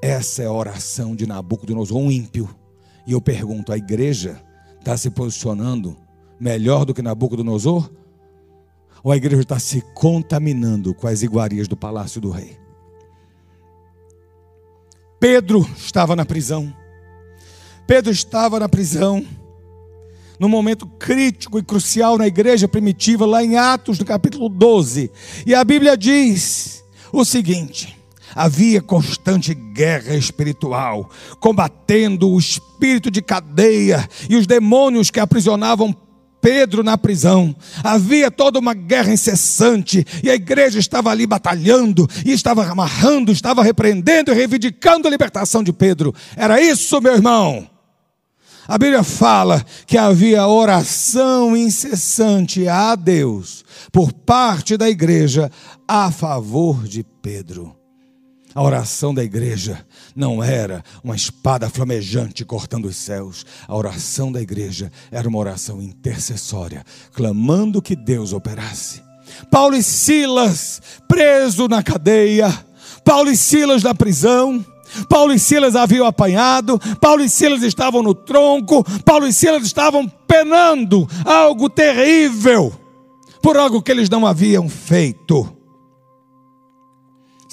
Essa 0.04 0.42
é 0.42 0.46
a 0.46 0.52
oração 0.52 1.16
de 1.16 1.26
Nabucodonosor, 1.26 1.96
um 1.96 2.10
ímpio. 2.10 2.54
E 3.06 3.12
eu 3.12 3.22
pergunto: 3.22 3.72
a 3.72 3.78
igreja 3.78 4.38
está 4.78 4.98
se 4.98 5.08
posicionando 5.08 5.96
melhor 6.38 6.84
do 6.84 6.92
que 6.92 7.00
Nabucodonosor? 7.00 7.90
Ou 9.02 9.10
a 9.10 9.16
igreja 9.16 9.40
está 9.40 9.58
se 9.58 9.80
contaminando 9.94 10.92
com 10.92 11.06
as 11.06 11.22
iguarias 11.22 11.66
do 11.68 11.74
palácio 11.74 12.20
do 12.20 12.28
rei? 12.28 12.58
Pedro 15.18 15.66
estava 15.74 16.14
na 16.14 16.26
prisão. 16.26 16.70
Pedro 17.86 18.12
estava 18.12 18.60
na 18.60 18.68
prisão. 18.68 19.24
Num 20.38 20.50
momento 20.50 20.86
crítico 20.86 21.58
e 21.58 21.62
crucial 21.62 22.18
na 22.18 22.26
igreja 22.26 22.68
primitiva, 22.68 23.24
lá 23.24 23.42
em 23.42 23.56
Atos, 23.56 23.98
no 23.98 24.04
capítulo 24.04 24.50
12. 24.50 25.10
E 25.46 25.54
a 25.54 25.64
Bíblia 25.64 25.96
diz 25.96 26.84
o 27.10 27.24
seguinte: 27.24 28.03
havia 28.34 28.80
constante 28.80 29.54
guerra 29.54 30.14
espiritual, 30.14 31.10
combatendo 31.40 32.30
o 32.30 32.38
espírito 32.38 33.10
de 33.10 33.22
cadeia 33.22 34.08
e 34.28 34.36
os 34.36 34.46
demônios 34.46 35.10
que 35.10 35.20
aprisionavam 35.20 35.94
Pedro 36.44 36.82
na 36.82 36.98
prisão. 36.98 37.56
Havia 37.82 38.30
toda 38.30 38.58
uma 38.58 38.74
guerra 38.74 39.10
incessante 39.10 40.04
e 40.22 40.28
a 40.28 40.34
igreja 40.34 40.78
estava 40.78 41.10
ali 41.10 41.26
batalhando 41.26 42.06
e 42.22 42.32
estava 42.32 42.66
amarrando, 42.66 43.32
estava 43.32 43.62
repreendendo 43.62 44.30
e 44.30 44.34
reivindicando 44.34 45.08
a 45.08 45.10
libertação 45.10 45.62
de 45.62 45.72
Pedro. 45.72 46.14
Era 46.36 46.60
isso, 46.60 47.00
meu 47.00 47.14
irmão. 47.14 47.66
A 48.68 48.76
Bíblia 48.76 49.02
fala 49.02 49.64
que 49.86 49.96
havia 49.96 50.46
oração 50.46 51.56
incessante 51.56 52.68
a 52.68 52.94
Deus 52.94 53.64
por 53.90 54.12
parte 54.12 54.76
da 54.76 54.88
igreja 54.88 55.50
a 55.88 56.10
favor 56.10 56.84
de 56.84 57.02
Pedro. 57.22 57.83
A 58.54 58.62
oração 58.62 59.12
da 59.12 59.24
igreja 59.24 59.84
não 60.14 60.42
era 60.42 60.84
uma 61.02 61.16
espada 61.16 61.68
flamejante 61.68 62.44
cortando 62.44 62.84
os 62.84 62.96
céus. 62.96 63.44
A 63.66 63.76
oração 63.76 64.30
da 64.30 64.40
igreja 64.40 64.92
era 65.10 65.28
uma 65.28 65.38
oração 65.38 65.82
intercessória, 65.82 66.84
clamando 67.12 67.82
que 67.82 67.96
Deus 67.96 68.32
operasse. 68.32 69.02
Paulo 69.50 69.74
e 69.74 69.82
Silas 69.82 70.80
preso 71.08 71.66
na 71.66 71.82
cadeia, 71.82 72.48
Paulo 73.04 73.30
e 73.30 73.36
Silas 73.36 73.82
na 73.82 73.94
prisão. 73.94 74.64
Paulo 75.08 75.32
e 75.32 75.40
Silas 75.40 75.74
haviam 75.74 76.06
apanhado, 76.06 76.78
Paulo 77.00 77.24
e 77.24 77.28
Silas 77.28 77.64
estavam 77.64 78.00
no 78.00 78.14
tronco, 78.14 78.84
Paulo 79.02 79.26
e 79.26 79.32
Silas 79.32 79.64
estavam 79.64 80.08
penando 80.28 81.08
algo 81.24 81.68
terrível 81.68 82.72
por 83.42 83.56
algo 83.56 83.82
que 83.82 83.90
eles 83.90 84.08
não 84.08 84.24
haviam 84.24 84.68
feito. 84.68 85.63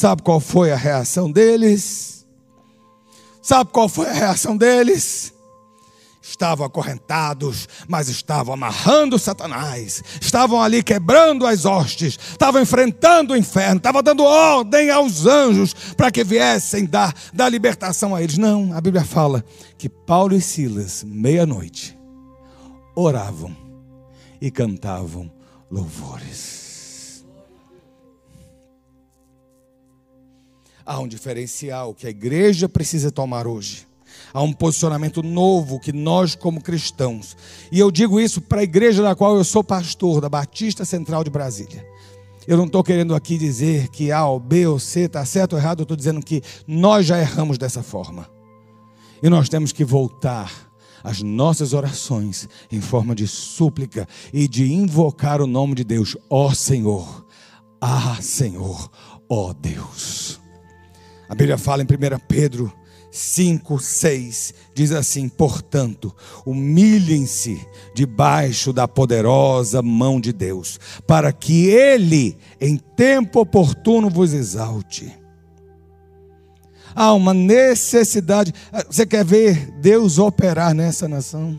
Sabe 0.02 0.24
qual 0.24 0.40
foi 0.40 0.72
a 0.72 0.76
reação 0.76 1.32
deles? 1.32 2.26
Sabe 3.40 3.70
qual 3.70 3.88
foi 3.88 4.10
a 4.10 4.14
reação 4.14 4.58
deles? 4.58 5.32
estavam 6.24 6.66
acorrentados, 6.66 7.70
mas 7.88 8.08
estavam 8.08 8.54
amarrando 8.54 9.20
Satanás, 9.20 10.04
estavam 10.20 10.60
ali 10.62 10.82
quebrando 10.82 11.46
as 11.46 11.66
hostes, 11.66 12.18
estavam 12.32 12.62
enfrentando 12.62 13.34
o 13.34 13.38
inferno, 13.38 13.78
estavam 13.78 14.02
dando 14.02 14.24
ordem 14.24 14.90
aos 14.90 15.28
anjos 15.28 15.74
para 15.96 16.10
que 16.10 16.24
viessem 16.24 16.86
dar, 16.86 17.14
dar 17.32 17.50
libertação 17.50 18.16
a 18.16 18.24
eles. 18.24 18.40
Não, 18.40 18.76
a 18.76 18.82
Bíblia 18.82 19.04
fala 19.04 19.46
que 19.78 19.88
Paulo 19.90 20.36
e 20.36 20.42
Silas, 20.42 21.04
meia-noite, 21.04 21.96
oravam 22.96 23.56
e 24.42 24.50
cantavam 24.50 25.32
louvores. 25.70 26.71
Há 30.92 31.00
um 31.00 31.08
diferencial 31.08 31.94
que 31.94 32.06
a 32.06 32.10
igreja 32.10 32.68
precisa 32.68 33.10
tomar 33.10 33.48
hoje 33.48 33.88
Há 34.34 34.42
um 34.42 34.52
posicionamento 34.52 35.24
novo 35.24 35.80
que 35.80 35.92
nós, 35.92 36.36
como 36.36 36.62
cristãos, 36.62 37.36
e 37.72 37.80
eu 37.80 37.90
digo 37.90 38.20
isso 38.20 38.42
para 38.42 38.60
a 38.60 38.64
igreja 38.64 39.02
da 39.02 39.16
qual 39.16 39.38
eu 39.38 39.44
sou 39.44 39.64
pastor, 39.64 40.20
da 40.22 40.28
Batista 40.28 40.84
Central 40.84 41.24
de 41.24 41.30
Brasília. 41.30 41.86
Eu 42.46 42.58
não 42.58 42.66
estou 42.66 42.84
querendo 42.84 43.16
aqui 43.16 43.38
dizer 43.38 43.88
que 43.88 44.12
A 44.12 44.26
ou 44.26 44.38
B 44.38 44.68
ou 44.68 44.80
C 44.80 45.02
está 45.02 45.24
certo 45.26 45.54
ou 45.54 45.60
errado, 45.60 45.80
eu 45.80 45.84
estou 45.84 45.96
dizendo 45.96 46.22
que 46.22 46.42
nós 46.68 47.06
já 47.06 47.20
erramos 47.20 47.58
dessa 47.58 47.82
forma. 47.82 48.30
E 49.24 49.30
nós 49.30 49.48
temos 49.48 49.72
que 49.72 49.86
voltar 49.86 50.52
as 51.04 51.22
nossas 51.22 51.74
orações 51.74 52.50
em 52.70 52.82
forma 52.82 53.16
de 53.16 53.28
súplica 53.28 54.06
e 54.34 54.46
de 54.46 54.74
invocar 54.74 55.42
o 55.42 55.48
nome 55.48 55.76
de 55.76 55.86
Deus, 55.86 56.18
ó 56.30 56.54
Senhor, 56.54 57.26
ah 57.80 58.18
Senhor, 58.22 58.90
ó 59.30 59.54
Deus. 59.54 60.41
A 61.32 61.34
Bíblia 61.34 61.58
fala 61.58 61.82
em 61.82 61.86
1 61.86 61.88
Pedro 62.28 62.74
5, 63.10 63.80
6 63.80 64.54
diz 64.76 64.92
assim: 64.92 65.30
Portanto, 65.30 66.14
humilhem-se 66.46 67.66
debaixo 67.96 68.74
da 68.74 68.86
poderosa 68.86 69.82
mão 69.82 70.20
de 70.20 70.34
Deus, 70.34 70.78
para 71.08 71.32
que 71.32 71.70
Ele, 71.70 72.38
em 72.60 72.76
tempo 72.76 73.40
oportuno, 73.40 74.10
vos 74.10 74.34
exalte. 74.34 75.18
Há 76.94 77.14
uma 77.14 77.34
necessidade. 77.34 78.54
Você 78.90 79.06
quer 79.06 79.24
ver 79.24 79.72
Deus 79.80 80.20
operar 80.20 80.74
nessa 80.74 81.08
nação? 81.08 81.58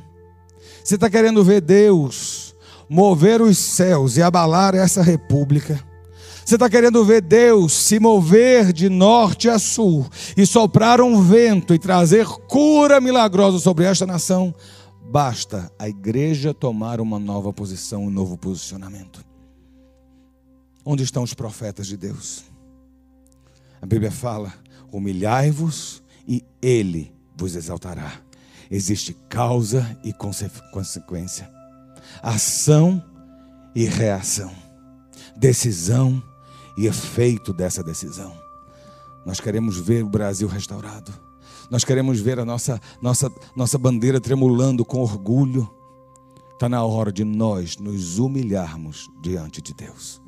Você 0.84 0.96
está 0.96 1.08
querendo 1.08 1.42
ver 1.42 1.62
Deus 1.62 2.54
mover 2.90 3.40
os 3.40 3.56
céus 3.56 4.18
e 4.18 4.22
abalar 4.22 4.74
essa 4.74 5.00
república? 5.00 5.82
Você 6.44 6.56
está 6.56 6.68
querendo 6.68 7.04
ver 7.04 7.22
Deus 7.22 7.72
se 7.72 8.00
mover 8.00 8.72
de 8.72 8.88
norte 8.88 9.48
a 9.48 9.58
sul 9.58 10.06
e 10.36 10.44
soprar 10.44 11.00
um 11.00 11.22
vento 11.22 11.72
e 11.72 11.78
trazer 11.78 12.26
cura 12.26 13.00
milagrosa 13.00 13.58
sobre 13.58 13.84
esta 13.84 14.04
nação? 14.04 14.54
Basta 15.08 15.70
a 15.78 15.88
igreja 15.88 16.52
tomar 16.52 17.00
uma 17.00 17.18
nova 17.18 17.52
posição, 17.52 18.04
um 18.04 18.10
novo 18.10 18.36
posicionamento. 18.36 19.24
Onde 20.84 21.04
estão 21.04 21.22
os 21.22 21.32
profetas 21.32 21.86
de 21.86 21.96
Deus? 21.96 22.44
A 23.80 23.86
Bíblia 23.86 24.10
fala: 24.10 24.52
humilhai-vos 24.90 26.02
e 26.26 26.44
Ele 26.60 27.14
vos 27.36 27.54
exaltará. 27.54 28.12
Existe 28.70 29.14
causa 29.28 29.96
e 30.02 30.12
consequência, 30.72 31.48
ação 32.22 33.02
e 33.74 33.84
reação, 33.84 34.50
decisão 35.36 36.22
e 36.76 36.86
efeito 36.86 37.52
dessa 37.52 37.82
decisão. 37.82 38.32
Nós 39.24 39.40
queremos 39.40 39.78
ver 39.78 40.04
o 40.04 40.08
Brasil 40.08 40.48
restaurado. 40.48 41.12
Nós 41.70 41.84
queremos 41.84 42.20
ver 42.20 42.38
a 42.38 42.44
nossa, 42.44 42.80
nossa, 43.00 43.32
nossa 43.56 43.78
bandeira 43.78 44.20
tremulando 44.20 44.84
com 44.84 45.00
orgulho. 45.00 45.70
Está 46.52 46.68
na 46.68 46.84
hora 46.84 47.12
de 47.12 47.24
nós 47.24 47.76
nos 47.76 48.18
humilharmos 48.18 49.08
diante 49.22 49.62
de 49.62 49.72
Deus. 49.72 50.20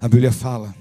A 0.00 0.08
Bíblia 0.08 0.32
fala, 0.32 0.74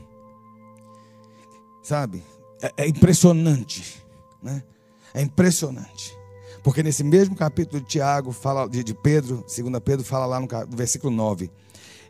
sabe, 1.82 2.24
é, 2.62 2.74
é 2.78 2.88
impressionante, 2.88 4.04
né? 4.42 4.64
É 5.14 5.22
impressionante. 5.22 6.18
Porque 6.64 6.82
nesse 6.82 7.04
mesmo 7.04 7.36
capítulo 7.36 7.82
de 7.82 7.88
Tiago, 7.88 8.32
fala, 8.32 8.68
de, 8.68 8.84
de 8.84 8.94
Pedro, 8.94 9.44
2 9.46 9.80
Pedro, 9.84 10.06
fala 10.06 10.26
lá 10.26 10.40
no, 10.40 10.48
no 10.48 10.78
versículo 10.78 11.14
9: 11.14 11.52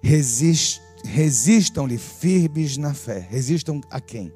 resiste 0.01 0.79
resistam-lhe 1.03 1.97
firmes 1.97 2.77
na 2.77 2.93
fé. 2.93 3.27
Resistam 3.29 3.81
a 3.89 3.99
quem? 3.99 4.31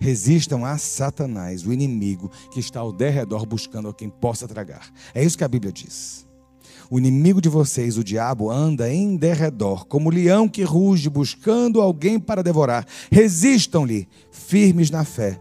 Resistam 0.00 0.64
a 0.64 0.78
Satanás, 0.78 1.66
o 1.66 1.72
inimigo 1.72 2.30
que 2.52 2.60
está 2.60 2.80
ao 2.80 2.92
derredor 2.92 3.46
buscando 3.46 3.88
a 3.88 3.94
quem 3.94 4.08
possa 4.08 4.46
tragar. 4.46 4.92
É 5.14 5.24
isso 5.24 5.36
que 5.36 5.44
a 5.44 5.48
Bíblia 5.48 5.72
diz. 5.72 6.26
O 6.90 6.98
inimigo 6.98 7.40
de 7.40 7.48
vocês, 7.48 7.98
o 7.98 8.04
diabo, 8.04 8.50
anda 8.50 8.90
em 8.90 9.16
derredor, 9.16 9.86
como 9.86 10.08
leão 10.08 10.48
que 10.48 10.62
ruge, 10.62 11.10
buscando 11.10 11.82
alguém 11.82 12.18
para 12.18 12.42
devorar. 12.42 12.86
Resistam-lhe, 13.10 14.08
firmes 14.30 14.90
na 14.90 15.04
fé. 15.04 15.38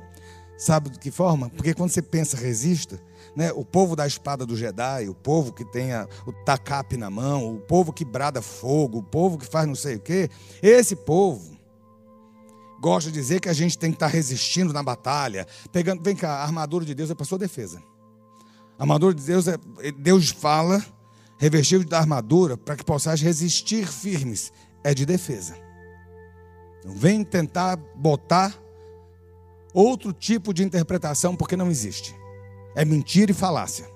Sabe 0.58 0.90
de 0.90 1.00
que 1.00 1.12
forma? 1.12 1.50
Porque 1.50 1.74
quando 1.74 1.92
você 1.92 2.02
pensa 2.02 2.36
resista, 2.36 3.00
né, 3.38 3.52
o 3.54 3.63
povo 3.63 3.95
da 3.95 4.08
espada 4.08 4.47
do 4.47 4.58
Jedi, 4.58 5.08
o 5.08 5.13
povo 5.13 5.54
que 5.54 5.63
tem 5.63 5.93
a, 5.93 6.08
o 6.26 6.34
tacape 6.34 6.97
na 6.97 7.08
mão, 7.08 7.54
o 7.54 7.60
povo 7.60 7.93
que 7.93 8.04
brada 8.04 8.41
fogo, 8.41 8.97
o 8.97 9.04
povo 9.04 9.38
que 9.38 9.45
faz 9.45 9.67
não 9.67 9.76
sei 9.76 9.97
o 9.97 10.00
quê, 10.00 10.28
esse 10.60 10.95
povo 10.95 11.56
gosta 12.82 13.12
de 13.12 13.19
dizer 13.19 13.39
que 13.39 13.47
a 13.47 13.54
gente 13.54 13.78
tem 13.78 13.91
que 13.91 13.95
estar 13.95 14.08
resistindo 14.08 14.73
na 14.73 14.82
batalha, 14.82 15.45
pegando, 15.71 16.02
vem 16.02 16.15
cá, 16.15 16.38
a 16.38 16.43
armadura 16.45 16.84
de 16.84 16.95
Deus 16.95 17.12
é 17.12 17.13
para 17.13 17.28
sua 17.28 17.38
defesa. 17.38 17.80
A 18.76 18.82
armadura 18.82 19.13
de 19.13 19.23
Deus 19.23 19.47
é, 19.47 19.56
Deus 19.95 20.32
fala, 20.32 20.84
revestido 21.38 21.86
da 21.86 22.00
armadura, 22.00 22.58
para 22.58 22.76
que 22.76 22.84
possais 22.84 23.21
resistir 23.21 23.86
firmes, 23.86 24.52
é 24.84 24.95
de 24.95 25.06
defesa. 25.06 25.56
Não 26.84 26.95
vem 26.95 27.23
tentar 27.23 27.78
botar 27.95 28.58
outro 29.76 30.12
tipo 30.12 30.56
de 30.56 30.63
interpretação, 30.63 31.36
porque 31.36 31.56
não 31.56 31.69
existe 31.69 32.15
é 32.78 32.86
mentira 32.86 33.32
e 33.32 33.34
falácia. 33.34 33.90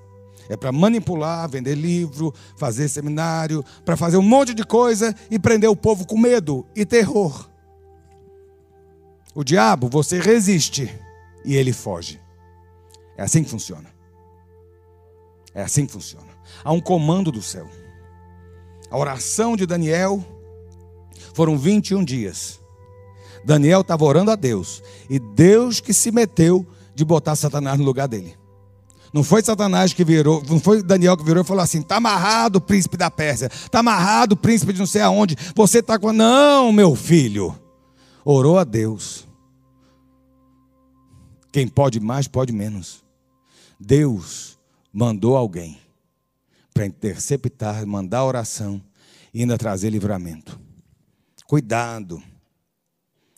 É 0.50 0.58
para 0.58 0.72
manipular, 0.72 1.48
vender 1.48 1.76
livro, 1.76 2.34
fazer 2.58 2.90
seminário, 2.90 3.64
para 3.86 3.96
fazer 3.96 4.18
um 4.18 4.24
monte 4.24 4.56
de 4.56 4.66
coisa 4.66 5.16
e 5.30 5.38
prender 5.38 5.70
o 5.70 5.76
povo 5.76 6.06
com 6.06 6.18
medo 6.18 6.66
e 6.76 6.84
terror. 6.84 7.48
O 9.36 9.44
diabo, 9.44 9.88
você 9.88 10.20
resiste 10.20 10.92
e 11.46 11.56
ele 11.56 11.72
foge. 11.72 12.20
É 13.16 13.22
assim 13.22 13.44
que 13.44 13.52
funciona. 13.52 13.88
É 15.54 15.62
assim 15.62 15.86
que 15.86 15.94
funciona. 15.94 16.28
Há 16.64 16.72
um 16.72 16.82
comando 16.82 17.32
do 17.32 17.42
céu. 17.42 17.70
A 18.90 18.98
oração 18.98 19.56
de 19.56 19.68
Daniel 19.68 20.26
foram 21.36 21.56
21 21.56 22.04
dias. 22.04 22.60
Daniel 23.46 23.82
estava 23.82 24.04
orando 24.04 24.32
a 24.32 24.36
Deus. 24.36 24.82
E 25.08 25.20
Deus 25.20 25.80
que 25.80 25.94
se 25.94 26.12
meteu 26.12 26.66
de 26.96 27.06
botar 27.06 27.36
Satanás 27.36 27.78
no 27.78 27.86
lugar 27.86 28.08
dele. 28.08 28.41
Não 29.14 29.24
foi 29.24 29.44
Satanás 29.44 29.92
que 29.92 30.06
virou, 30.06 30.42
não 30.48 30.60
foi 30.60 30.82
Daniel 30.82 31.18
que 31.18 31.24
virou 31.24 31.44
e 31.44 31.46
falou 31.46 31.64
assim: 31.64 31.80
está 31.80 31.98
amarrado 31.98 32.58
o 32.58 32.62
príncipe 32.62 32.96
da 32.96 33.12
Pérsia, 33.12 33.48
está 33.52 33.80
amarrado 33.80 34.34
o 34.34 34.38
príncipe 34.38 34.72
de 34.72 34.80
não 34.80 34.86
sei 34.86 35.02
aonde, 35.02 35.36
você 35.56 35.80
está 35.80 36.00
com. 36.00 36.14
Não, 36.14 36.72
meu 36.72 36.96
filho. 36.96 37.58
Orou 38.24 38.58
a 38.58 38.64
Deus. 38.64 39.28
Quem 41.52 41.68
pode 41.68 42.00
mais, 42.00 42.28
pode 42.28 42.54
menos. 42.54 43.04
Deus 43.78 44.58
mandou 44.94 45.36
alguém 45.36 45.78
para 46.74 46.86
interceptar, 46.86 47.86
mandar 47.86 48.24
oração 48.24 48.82
e 49.34 49.42
ainda 49.42 49.58
trazer 49.58 49.90
livramento. 49.90 50.58
Cuidado, 51.46 52.24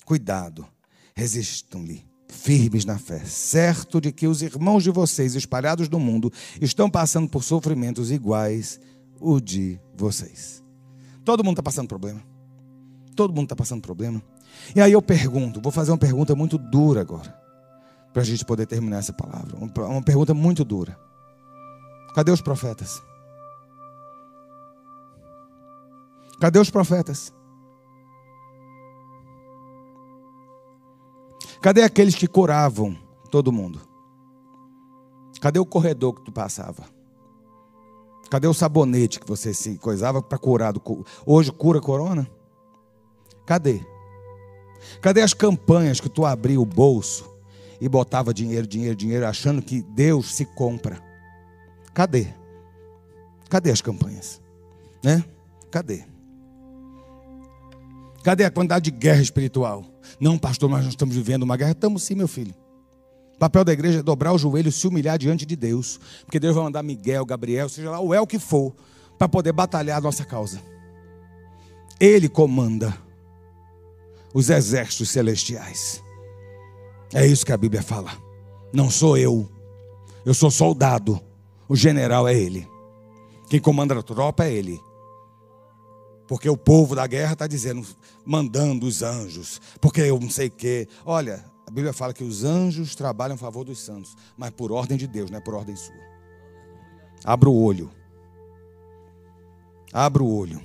cuidado, 0.06 0.68
resistam-lhe 1.16 2.13
firmes 2.34 2.84
na 2.84 2.98
fé, 2.98 3.20
certo 3.20 4.02
de 4.02 4.12
que 4.12 4.28
os 4.28 4.42
irmãos 4.42 4.84
de 4.84 4.90
vocês 4.90 5.36
espalhados 5.36 5.88
no 5.88 6.00
mundo 6.00 6.32
estão 6.60 6.90
passando 6.90 7.30
por 7.30 7.44
sofrimentos 7.44 8.12
iguais 8.12 8.80
o 9.20 9.40
de 9.40 9.80
vocês. 9.96 10.62
Todo 11.24 11.44
mundo 11.44 11.54
está 11.54 11.64
passando 11.64 11.88
problema. 11.88 12.22
Todo 13.16 13.34
mundo 13.34 13.44
está 13.44 13.56
passando 13.56 13.82
problema. 13.82 14.22
E 14.76 14.82
aí 14.82 14.92
eu 14.92 15.02
pergunto, 15.02 15.62
vou 15.62 15.72
fazer 15.72 15.92
uma 15.92 15.98
pergunta 15.98 16.36
muito 16.36 16.58
dura 16.58 17.02
agora, 17.02 17.34
para 18.12 18.22
a 18.22 18.26
gente 18.26 18.44
poder 18.44 18.66
terminar 18.66 18.98
essa 18.98 19.14
palavra. 19.14 19.56
Uma 19.58 20.02
pergunta 20.02 20.34
muito 20.34 20.66
dura. 20.66 20.98
Cadê 22.14 22.32
os 22.32 22.42
profetas? 22.42 23.02
Cadê 26.42 26.60
os 26.60 26.70
profetas? 26.70 27.32
Cadê 31.64 31.82
aqueles 31.82 32.14
que 32.14 32.28
curavam 32.28 32.94
todo 33.32 33.50
mundo? 33.50 33.80
Cadê 35.40 35.60
o 35.60 35.66
corredor 35.66 36.14
que 36.14 36.26
tu 36.26 36.30
passava? 36.30 36.84
Cadê 38.30 38.48
o 38.48 38.54
sabonete 38.54 39.18
que 39.18 39.26
você 39.26 39.54
se 39.54 39.78
coisava 39.78 40.22
para 40.22 40.38
curar? 40.38 40.74
Do... 40.74 41.06
Hoje 41.26 41.54
cura 41.54 41.80
corona? 41.80 42.30
Cadê? 43.46 43.80
Cadê 45.02 45.22
as 45.22 45.34
campanhas 45.34 46.02
que 46.02 46.10
tu 46.10 46.26
abria 46.26 46.60
o 46.60 46.66
bolso 46.66 47.34
e 47.80 47.88
botava 47.88 48.34
dinheiro, 48.34 48.68
dinheiro, 48.68 48.98
dinheiro, 48.98 49.26
achando 49.26 49.62
que 49.62 49.82
Deus 49.84 50.36
se 50.36 50.46
compra? 50.46 51.02
Cadê? 51.94 52.28
Cadê 53.50 53.72
as 53.72 53.80
campanhas? 53.80 54.42
Né? 55.02 55.24
Cadê? 55.72 56.04
Cadê 58.24 58.46
a 58.46 58.52
quantidade 58.52 58.90
de 58.90 58.92
guerra 58.92 59.22
espiritual? 59.22 59.84
Não, 60.20 60.38
pastor, 60.38 60.70
nós 60.70 60.86
estamos 60.86 61.16
vivendo 61.16 61.44
uma 61.44 61.58
guerra. 61.58 61.72
Estamos 61.72 62.04
sim, 62.04 62.16
meu 62.16 62.28
filho. 62.28 62.56
O 63.36 63.38
papel 63.38 63.66
da 63.66 63.74
igreja 63.74 64.00
é 64.00 64.04
dobrar 64.04 64.32
o 64.32 64.38
joelho 64.38 64.72
se 64.72 64.88
humilhar 64.88 65.18
diante 65.18 65.46
de 65.46 65.56
Deus. 65.56 66.00
Porque 66.26 66.40
Deus 66.40 66.56
vai 66.56 66.64
mandar 66.64 66.82
Miguel, 66.82 67.26
Gabriel, 67.26 67.68
seja 67.68 67.92
lá 67.92 68.00
o 68.00 68.14
El 68.14 68.26
que 68.26 68.40
for, 68.40 68.74
para 69.18 69.28
poder 69.28 69.52
batalhar 69.52 69.98
a 69.98 70.02
nossa 70.02 70.24
causa. 70.24 70.62
Ele 72.00 72.30
comanda 72.30 72.98
os 74.34 74.50
exércitos 74.50 75.10
celestiais. 75.10 76.02
É 77.14 77.28
isso 77.28 77.46
que 77.46 77.52
a 77.52 77.58
Bíblia 77.58 77.84
fala. 77.84 78.12
Não 78.72 78.90
sou 78.90 79.18
eu. 79.18 79.52
Eu 80.26 80.34
sou 80.34 80.50
soldado. 80.50 81.20
O 81.68 81.76
general 81.76 82.28
é 82.28 82.34
ele. 82.34 82.68
Quem 83.50 83.60
comanda 83.60 83.98
a 84.00 84.02
tropa 84.02 84.46
é 84.46 84.54
ele. 84.54 84.80
Porque 86.28 86.50
o 86.50 86.58
povo 86.58 86.96
da 86.96 87.06
guerra 87.06 87.34
está 87.34 87.48
dizendo, 87.48 87.86
mandando 88.26 88.86
os 88.86 89.02
anjos, 89.02 89.60
porque 89.82 90.02
eu 90.02 90.20
não 90.20 90.30
sei 90.30 90.48
o 90.48 90.52
quê. 90.52 90.88
Olha, 91.06 91.44
a 91.68 91.72
Bíblia 91.72 91.94
fala 91.94 92.14
que 92.14 92.24
os 92.24 92.44
anjos 92.44 92.96
trabalham 92.96 93.36
a 93.36 93.38
favor 93.38 93.64
dos 93.64 93.80
santos, 93.80 94.16
mas 94.38 94.52
por 94.52 94.72
ordem 94.72 94.98
de 94.98 95.08
Deus, 95.08 95.30
não 95.30 95.38
é 95.38 95.42
por 95.42 95.54
ordem 95.54 95.76
sua. 95.76 95.96
Abra 97.24 97.50
o 97.50 97.62
olho. 97.62 97.90
Abra 99.92 100.24
o 100.24 100.36
olho. 100.36 100.62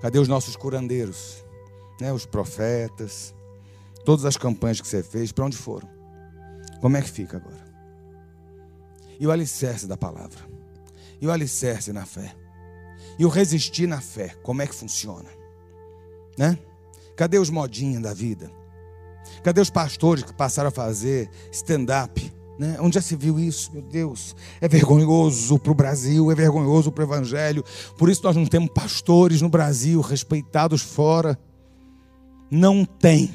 Cadê 0.00 0.18
os 0.18 0.28
nossos 0.28 0.56
curandeiros? 0.56 1.44
Né, 2.00 2.12
os 2.12 2.26
profetas, 2.26 3.34
todas 4.04 4.24
as 4.24 4.36
campanhas 4.36 4.80
que 4.80 4.86
você 4.86 5.02
fez, 5.02 5.32
para 5.32 5.46
onde 5.46 5.56
foram? 5.56 5.88
Como 6.80 6.96
é 6.96 7.02
que 7.02 7.10
fica 7.10 7.38
agora? 7.38 7.66
E 9.18 9.26
o 9.26 9.32
alicerce 9.32 9.86
da 9.86 9.96
palavra? 9.96 10.38
E 11.20 11.26
o 11.26 11.32
alicerce 11.32 11.92
na 11.92 12.04
fé? 12.04 12.34
E 13.18 13.24
o 13.24 13.28
resistir 13.28 13.86
na 13.86 14.00
fé, 14.00 14.34
como 14.42 14.62
é 14.62 14.66
que 14.66 14.74
funciona? 14.74 15.28
Né? 16.36 16.58
Cadê 17.16 17.38
os 17.38 17.48
modinhos 17.48 18.02
da 18.02 18.12
vida? 18.12 18.50
Cadê 19.42 19.60
os 19.60 19.70
pastores 19.70 20.22
que 20.22 20.32
passaram 20.32 20.68
a 20.68 20.72
fazer 20.72 21.30
stand-up? 21.50 22.32
Né? 22.58 22.76
Onde 22.80 22.94
já 22.94 23.02
se 23.02 23.16
viu 23.16 23.38
isso? 23.38 23.72
Meu 23.72 23.82
Deus, 23.82 24.34
é 24.60 24.68
vergonhoso 24.68 25.58
para 25.58 25.72
o 25.72 25.74
Brasil, 25.74 26.30
é 26.30 26.34
vergonhoso 26.34 26.90
para 26.92 27.04
o 27.04 27.06
Evangelho. 27.06 27.64
Por 27.98 28.08
isso 28.10 28.22
nós 28.22 28.36
não 28.36 28.46
temos 28.46 28.70
pastores 28.70 29.40
no 29.40 29.48
Brasil 29.48 30.00
respeitados 30.00 30.82
fora. 30.82 31.38
Não 32.50 32.84
tem. 32.84 33.34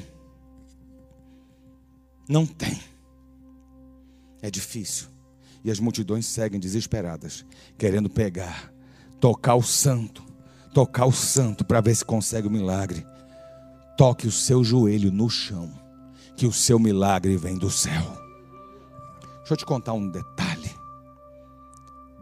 Não 2.28 2.46
tem. 2.46 2.80
É 4.40 4.50
difícil. 4.50 5.08
E 5.64 5.70
as 5.70 5.78
multidões 5.78 6.26
seguem 6.26 6.58
desesperadas, 6.58 7.44
querendo 7.78 8.10
pegar 8.10 8.71
tocar 9.22 9.54
o 9.54 9.62
santo, 9.62 10.20
tocar 10.74 11.06
o 11.06 11.12
santo 11.12 11.64
para 11.64 11.80
ver 11.80 11.94
se 11.94 12.04
consegue 12.04 12.48
o 12.48 12.50
milagre. 12.50 13.06
Toque 13.96 14.26
o 14.26 14.32
seu 14.32 14.64
joelho 14.64 15.12
no 15.12 15.30
chão, 15.30 15.72
que 16.36 16.44
o 16.44 16.52
seu 16.52 16.76
milagre 16.76 17.36
vem 17.36 17.56
do 17.56 17.70
céu. 17.70 18.02
Deixa 19.38 19.52
eu 19.52 19.56
te 19.56 19.64
contar 19.64 19.92
um 19.92 20.08
detalhe. 20.08 20.74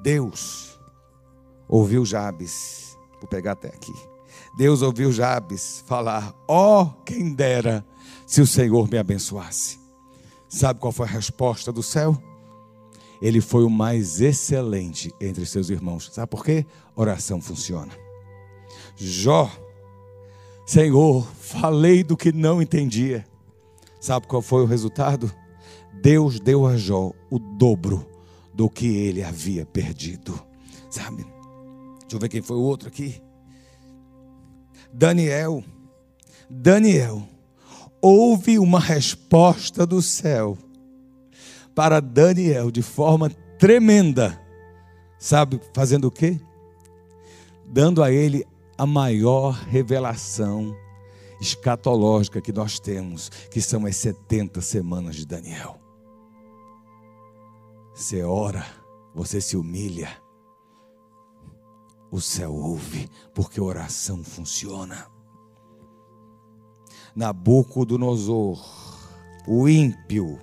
Deus 0.03 0.79
ouviu 1.67 2.05
Jabes, 2.05 2.95
vou 3.19 3.29
pegar 3.29 3.53
até 3.53 3.69
aqui. 3.69 3.95
Deus 4.59 4.83
ouviu 4.83 5.11
Jabes 5.11 5.83
falar: 5.87 6.35
Ó, 6.47 6.83
oh, 6.83 7.03
quem 7.03 7.33
dera 7.33 7.83
se 8.27 8.43
o 8.43 8.47
Senhor 8.47 8.91
me 8.91 8.99
abençoasse. 8.99 9.81
Sabe 10.51 10.81
qual 10.81 10.93
foi 10.93 11.07
a 11.07 11.11
resposta 11.11 11.73
do 11.73 11.83
céu? 11.83 12.30
Ele 13.21 13.41
foi 13.41 13.65
o 13.65 13.71
mais 13.71 14.21
excelente 14.21 15.13
entre 15.21 15.45
seus 15.45 15.69
irmãos. 15.69 16.11
Sabe 16.13 16.31
por 16.31 16.45
quê? 16.45 16.65
Oração 16.97 17.41
funciona. 17.41 17.93
Jó, 18.97 19.51
Senhor, 20.67 21.27
falei 21.39 22.03
do 22.03 22.17
que 22.17 22.33
não 22.33 22.63
entendia. 22.63 23.27
Sabe 24.01 24.27
qual 24.27 24.41
foi 24.41 24.63
o 24.63 24.67
resultado? 24.67 25.33
Deus 26.01 26.41
deu 26.41 26.67
a 26.67 26.77
Jó 26.77 27.13
o 27.31 27.39
dobro 27.39 28.07
do 28.55 28.71
que 28.71 28.87
ele 28.87 29.23
havia 29.23 29.67
perdido. 29.67 30.41
Sabe? 30.89 31.25
Deixa 32.01 32.17
eu 32.17 32.19
ver 32.19 32.29
quem 32.29 32.41
foi 32.41 32.57
o 32.57 32.63
outro 32.63 32.89
aqui. 32.89 33.21
Daniel. 34.93 35.63
Daniel. 36.49 37.23
Houve 38.01 38.59
uma 38.59 38.81
resposta 38.81 39.87
do 39.87 40.01
céu 40.01 40.57
para 41.81 41.99
Daniel 41.99 42.71
de 42.71 42.83
forma 42.83 43.31
tremenda. 43.59 44.39
Sabe, 45.19 45.59
fazendo 45.73 46.09
o 46.09 46.11
quê? 46.11 46.39
Dando 47.65 48.03
a 48.03 48.13
ele 48.13 48.47
a 48.77 48.85
maior 48.85 49.53
revelação 49.53 50.77
escatológica 51.41 52.43
que 52.43 52.53
nós 52.53 52.79
temos, 52.79 53.31
que 53.51 53.63
são 53.63 53.87
as 53.87 53.97
70 53.97 54.61
semanas 54.61 55.17
de 55.17 55.25
Daniel. 55.25 55.81
Você 57.95 58.23
ora, 58.23 58.67
você 59.15 59.41
se 59.41 59.57
humilha, 59.57 60.11
o 62.11 62.21
céu 62.21 62.55
ouve, 62.55 63.09
porque 63.35 63.59
oração 63.59 64.23
funciona. 64.23 65.07
Nabucodonosor, 67.17 68.63
o 69.49 69.67
ímpio, 69.67 70.39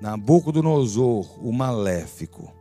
Nabucodonosor, 0.00 1.26
o 1.44 1.52
maléfico, 1.52 2.52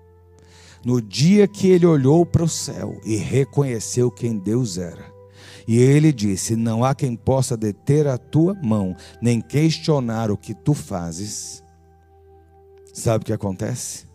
no 0.84 1.02
dia 1.02 1.48
que 1.48 1.70
ele 1.70 1.86
olhou 1.86 2.26
para 2.26 2.44
o 2.44 2.50
céu 2.50 3.00
e 3.06 3.16
reconheceu 3.16 4.10
quem 4.10 4.38
Deus 4.38 4.78
era, 4.78 5.06
e 5.68 5.78
ele 5.78 6.12
disse: 6.12 6.56
Não 6.56 6.84
há 6.84 6.96
quem 6.96 7.16
possa 7.16 7.56
deter 7.56 8.08
a 8.08 8.18
tua 8.18 8.56
mão, 8.56 8.96
nem 9.22 9.40
questionar 9.40 10.32
o 10.32 10.38
que 10.38 10.54
tu 10.54 10.74
fazes. 10.74 11.64
Sabe 12.94 13.22
o 13.22 13.26
que 13.26 13.34
acontece? 13.34 14.09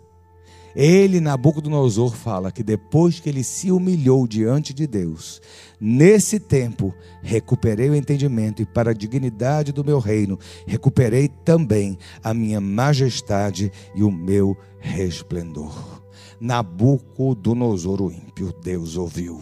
Ele, 0.74 1.20
Nabucodonosor, 1.20 2.14
fala 2.14 2.50
que 2.50 2.62
depois 2.62 3.20
que 3.20 3.28
ele 3.28 3.44
se 3.44 3.70
humilhou 3.70 4.26
diante 4.26 4.74
de 4.74 4.86
Deus, 4.86 5.40
nesse 5.80 6.40
tempo 6.40 6.92
recuperei 7.22 7.88
o 7.88 7.94
entendimento 7.94 8.60
e, 8.60 8.66
para 8.66 8.90
a 8.90 8.94
dignidade 8.94 9.72
do 9.72 9.84
meu 9.84 10.00
reino, 10.00 10.38
recuperei 10.66 11.28
também 11.28 11.96
a 12.22 12.34
minha 12.34 12.60
majestade 12.60 13.70
e 13.94 14.02
o 14.02 14.10
meu 14.10 14.56
resplendor. 14.80 16.02
Nabucodonosor, 16.40 18.02
o 18.02 18.10
ímpio, 18.10 18.52
Deus 18.60 18.96
ouviu. 18.96 19.40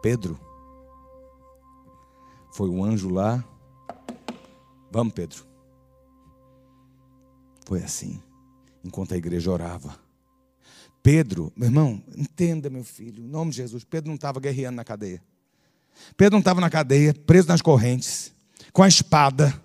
Pedro, 0.00 0.38
foi 2.52 2.68
um 2.68 2.84
anjo 2.84 3.08
lá. 3.08 3.44
Vamos, 4.90 5.12
Pedro. 5.14 5.51
Foi 7.66 7.82
assim, 7.82 8.20
enquanto 8.84 9.14
a 9.14 9.16
igreja 9.16 9.50
orava. 9.50 9.96
Pedro, 11.02 11.52
meu 11.56 11.68
irmão, 11.68 12.02
entenda, 12.16 12.70
meu 12.70 12.84
filho, 12.84 13.24
em 13.24 13.28
nome 13.28 13.50
de 13.50 13.56
Jesus, 13.58 13.84
Pedro 13.84 14.08
não 14.08 14.14
estava 14.14 14.38
guerreando 14.38 14.76
na 14.76 14.84
cadeia. 14.84 15.22
Pedro 16.16 16.32
não 16.32 16.40
estava 16.40 16.60
na 16.60 16.70
cadeia, 16.70 17.12
preso 17.12 17.48
nas 17.48 17.60
correntes, 17.60 18.32
com 18.72 18.82
a 18.82 18.88
espada, 18.88 19.60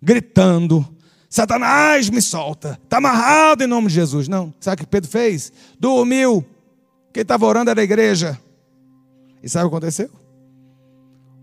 gritando: 0.00 0.86
Satanás 1.28 2.08
me 2.08 2.22
solta, 2.22 2.78
está 2.82 2.98
amarrado 2.98 3.64
em 3.64 3.66
nome 3.66 3.88
de 3.88 3.94
Jesus. 3.94 4.28
Não, 4.28 4.54
sabe 4.60 4.82
o 4.82 4.84
que 4.84 4.90
Pedro 4.90 5.10
fez? 5.10 5.52
Dormiu. 5.78 6.44
Quem 7.12 7.22
estava 7.22 7.46
orando 7.46 7.70
era 7.70 7.80
a 7.80 7.84
igreja. 7.84 8.40
E 9.42 9.48
sabe 9.48 9.66
o 9.66 9.70
que 9.70 9.76
aconteceu? 9.76 10.10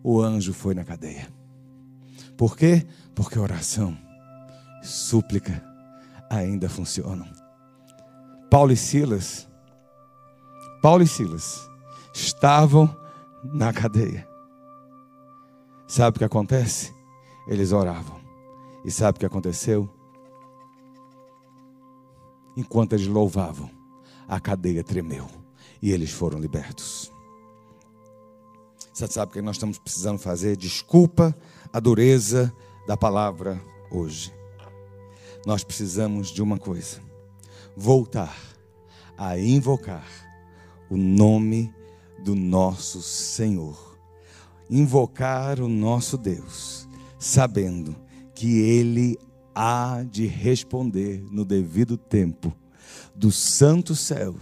O 0.03 0.21
anjo 0.21 0.53
foi 0.53 0.73
na 0.73 0.85
cadeia. 0.85 1.27
Por 2.37 2.55
quê? 2.55 2.85
Porque 3.13 3.39
oração, 3.39 3.97
súplica, 4.81 5.63
ainda 6.29 6.69
funcionam. 6.69 7.27
Paulo 8.49 8.71
e 8.71 8.77
Silas, 8.77 9.47
Paulo 10.81 11.03
e 11.03 11.07
Silas 11.07 11.69
estavam 12.13 12.95
na 13.43 13.73
cadeia. 13.73 14.27
Sabe 15.87 16.15
o 16.15 16.19
que 16.19 16.25
acontece? 16.25 16.93
Eles 17.47 17.71
oravam. 17.71 18.19
E 18.83 18.91
sabe 18.91 19.17
o 19.17 19.19
que 19.19 19.25
aconteceu? 19.25 19.89
Enquanto 22.55 22.93
eles 22.93 23.07
louvavam, 23.07 23.69
a 24.27 24.39
cadeia 24.39 24.83
tremeu 24.83 25.27
e 25.81 25.91
eles 25.91 26.11
foram 26.11 26.39
libertos. 26.39 27.11
Você 28.93 29.07
sabe 29.07 29.29
o 29.29 29.33
que 29.33 29.41
nós 29.41 29.57
estamos 29.57 29.77
precisando 29.77 30.17
fazer? 30.17 30.57
Desculpa 30.57 31.35
a 31.71 31.79
dureza 31.79 32.53
da 32.87 32.97
palavra 32.97 33.61
hoje 33.91 34.36
nós 35.47 35.63
precisamos 35.63 36.27
de 36.27 36.41
uma 36.41 36.57
coisa: 36.57 36.99
voltar 37.73 38.37
a 39.17 39.39
invocar 39.39 40.05
o 40.89 40.97
nome 40.97 41.73
do 42.21 42.35
nosso 42.35 43.01
Senhor. 43.01 43.97
Invocar 44.69 45.61
o 45.61 45.69
nosso 45.69 46.17
Deus, 46.17 46.85
sabendo 47.17 47.95
que 48.35 48.59
Ele 48.59 49.17
há 49.55 50.03
de 50.11 50.25
responder 50.27 51.23
no 51.31 51.45
devido 51.45 51.95
tempo. 51.95 52.53
Do 53.15 53.31
santo 53.31 53.95
céu, 53.95 54.35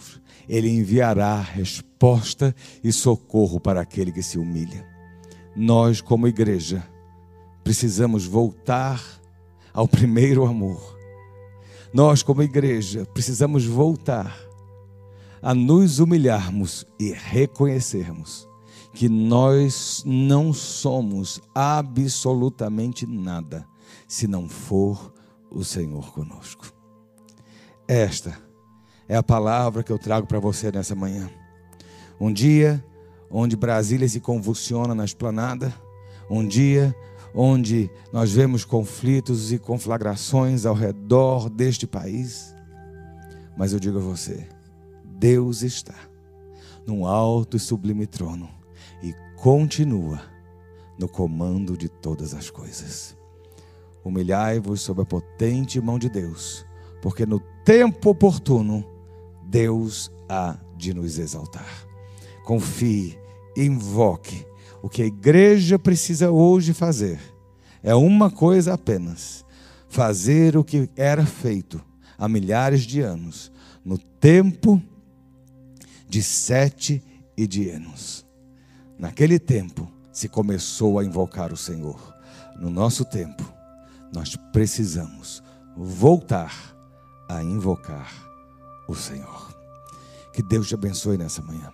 Ele 0.50 0.72
enviará 0.72 1.40
resposta 1.40 2.56
e 2.84 2.92
socorro 2.92 3.60
para 3.60 3.80
aquele 3.80 4.12
que 4.12 4.24
se 4.24 4.40
humilha. 4.40 4.84
Nós, 5.56 6.02
como 6.02 6.28
igreja, 6.28 6.84
precisamos 7.64 8.26
voltar 8.26 9.00
ao 9.72 9.88
primeiro 9.88 10.46
amor. 10.46 10.95
Nós, 11.96 12.22
como 12.22 12.44
igreja, 12.44 13.06
precisamos 13.14 13.66
voltar 13.66 14.38
a 15.42 15.56
nos 15.56 16.00
humilharmos 16.00 16.86
e 17.00 17.14
reconhecermos 17.14 18.46
que 18.92 19.08
nós 19.08 20.04
não 20.06 20.52
somos 20.52 21.40
absolutamente 21.56 23.08
nada 23.08 23.66
se 24.10 24.28
não 24.28 24.50
for 24.50 25.14
o 25.50 25.64
Senhor 25.64 26.12
conosco. 26.12 26.70
Esta 27.88 28.38
é 29.08 29.16
a 29.16 29.24
palavra 29.24 29.82
que 29.82 29.92
eu 29.94 29.98
trago 29.98 30.28
para 30.28 30.38
você 30.38 30.70
nessa 30.74 30.96
manhã. 30.96 31.32
Um 32.20 32.30
dia 32.30 32.84
onde 33.32 33.56
Brasília 33.56 34.10
se 34.10 34.20
convulsiona 34.20 34.94
na 34.94 35.06
esplanada, 35.06 35.74
um 36.30 36.46
dia 36.46 36.94
onde 37.36 37.92
nós 38.14 38.32
vemos 38.32 38.64
conflitos 38.64 39.52
e 39.52 39.60
conflagrações 39.60 40.66
ao 40.66 40.74
redor 40.74 41.50
deste 41.50 41.86
país. 41.86 42.56
Mas 43.58 43.74
eu 43.74 43.80
digo 43.80 43.98
a 43.98 44.02
você, 44.02 44.48
Deus 45.04 45.62
está 45.62 45.96
num 46.88 47.06
alto 47.06 47.58
e 47.58 47.60
sublime 47.60 48.08
trono 48.08 48.50
e 49.04 49.14
continua 49.36 50.22
no 50.98 51.10
comando 51.10 51.78
de 51.78 51.90
todas 51.90 52.34
as 52.34 52.50
coisas. 52.50 53.18
Humilhai-vos 54.04 54.82
sob 54.82 55.02
a 55.02 55.06
potente 55.06 55.82
mão 55.82 56.00
de 56.00 56.10
Deus, 56.10 56.66
porque 57.02 57.26
no 57.26 57.42
tempo 57.66 58.12
oportuno 58.12 58.86
Deus 59.46 60.12
há 60.30 60.58
de 60.78 60.94
nos 60.94 61.20
exaltar. 61.20 61.86
Confie, 62.46 63.18
invoque. 63.58 64.46
O 64.86 64.88
que 64.88 65.02
a 65.02 65.06
igreja 65.08 65.80
precisa 65.80 66.30
hoje 66.30 66.72
fazer 66.72 67.20
é 67.82 67.96
uma 67.96 68.30
coisa 68.30 68.76
apenas: 68.76 69.44
fazer 69.90 70.56
o 70.56 70.64
que 70.64 70.88
era 70.96 71.26
feito 71.26 71.84
há 72.16 72.30
milhares 72.30 72.84
de 72.84 73.02
anos, 73.02 73.52
no 73.84 73.98
tempo 73.98 74.80
de 76.08 76.22
Sete 76.22 77.04
e 77.36 77.48
de 77.48 77.68
Enos. 77.68 78.28
Naquele 78.96 79.40
tempo 79.40 79.92
se 80.14 80.30
começou 80.30 81.00
a 81.00 81.04
invocar 81.04 81.52
o 81.52 81.58
Senhor. 81.58 82.00
No 82.56 82.70
nosso 82.70 83.04
tempo, 83.04 83.44
nós 84.14 84.36
precisamos 84.54 85.42
voltar 85.76 86.54
a 87.28 87.42
invocar 87.42 88.14
o 88.88 88.94
Senhor. 88.94 89.52
Que 90.32 90.44
Deus 90.44 90.68
te 90.68 90.76
abençoe 90.76 91.18
nessa 91.18 91.42
manhã. 91.42 91.74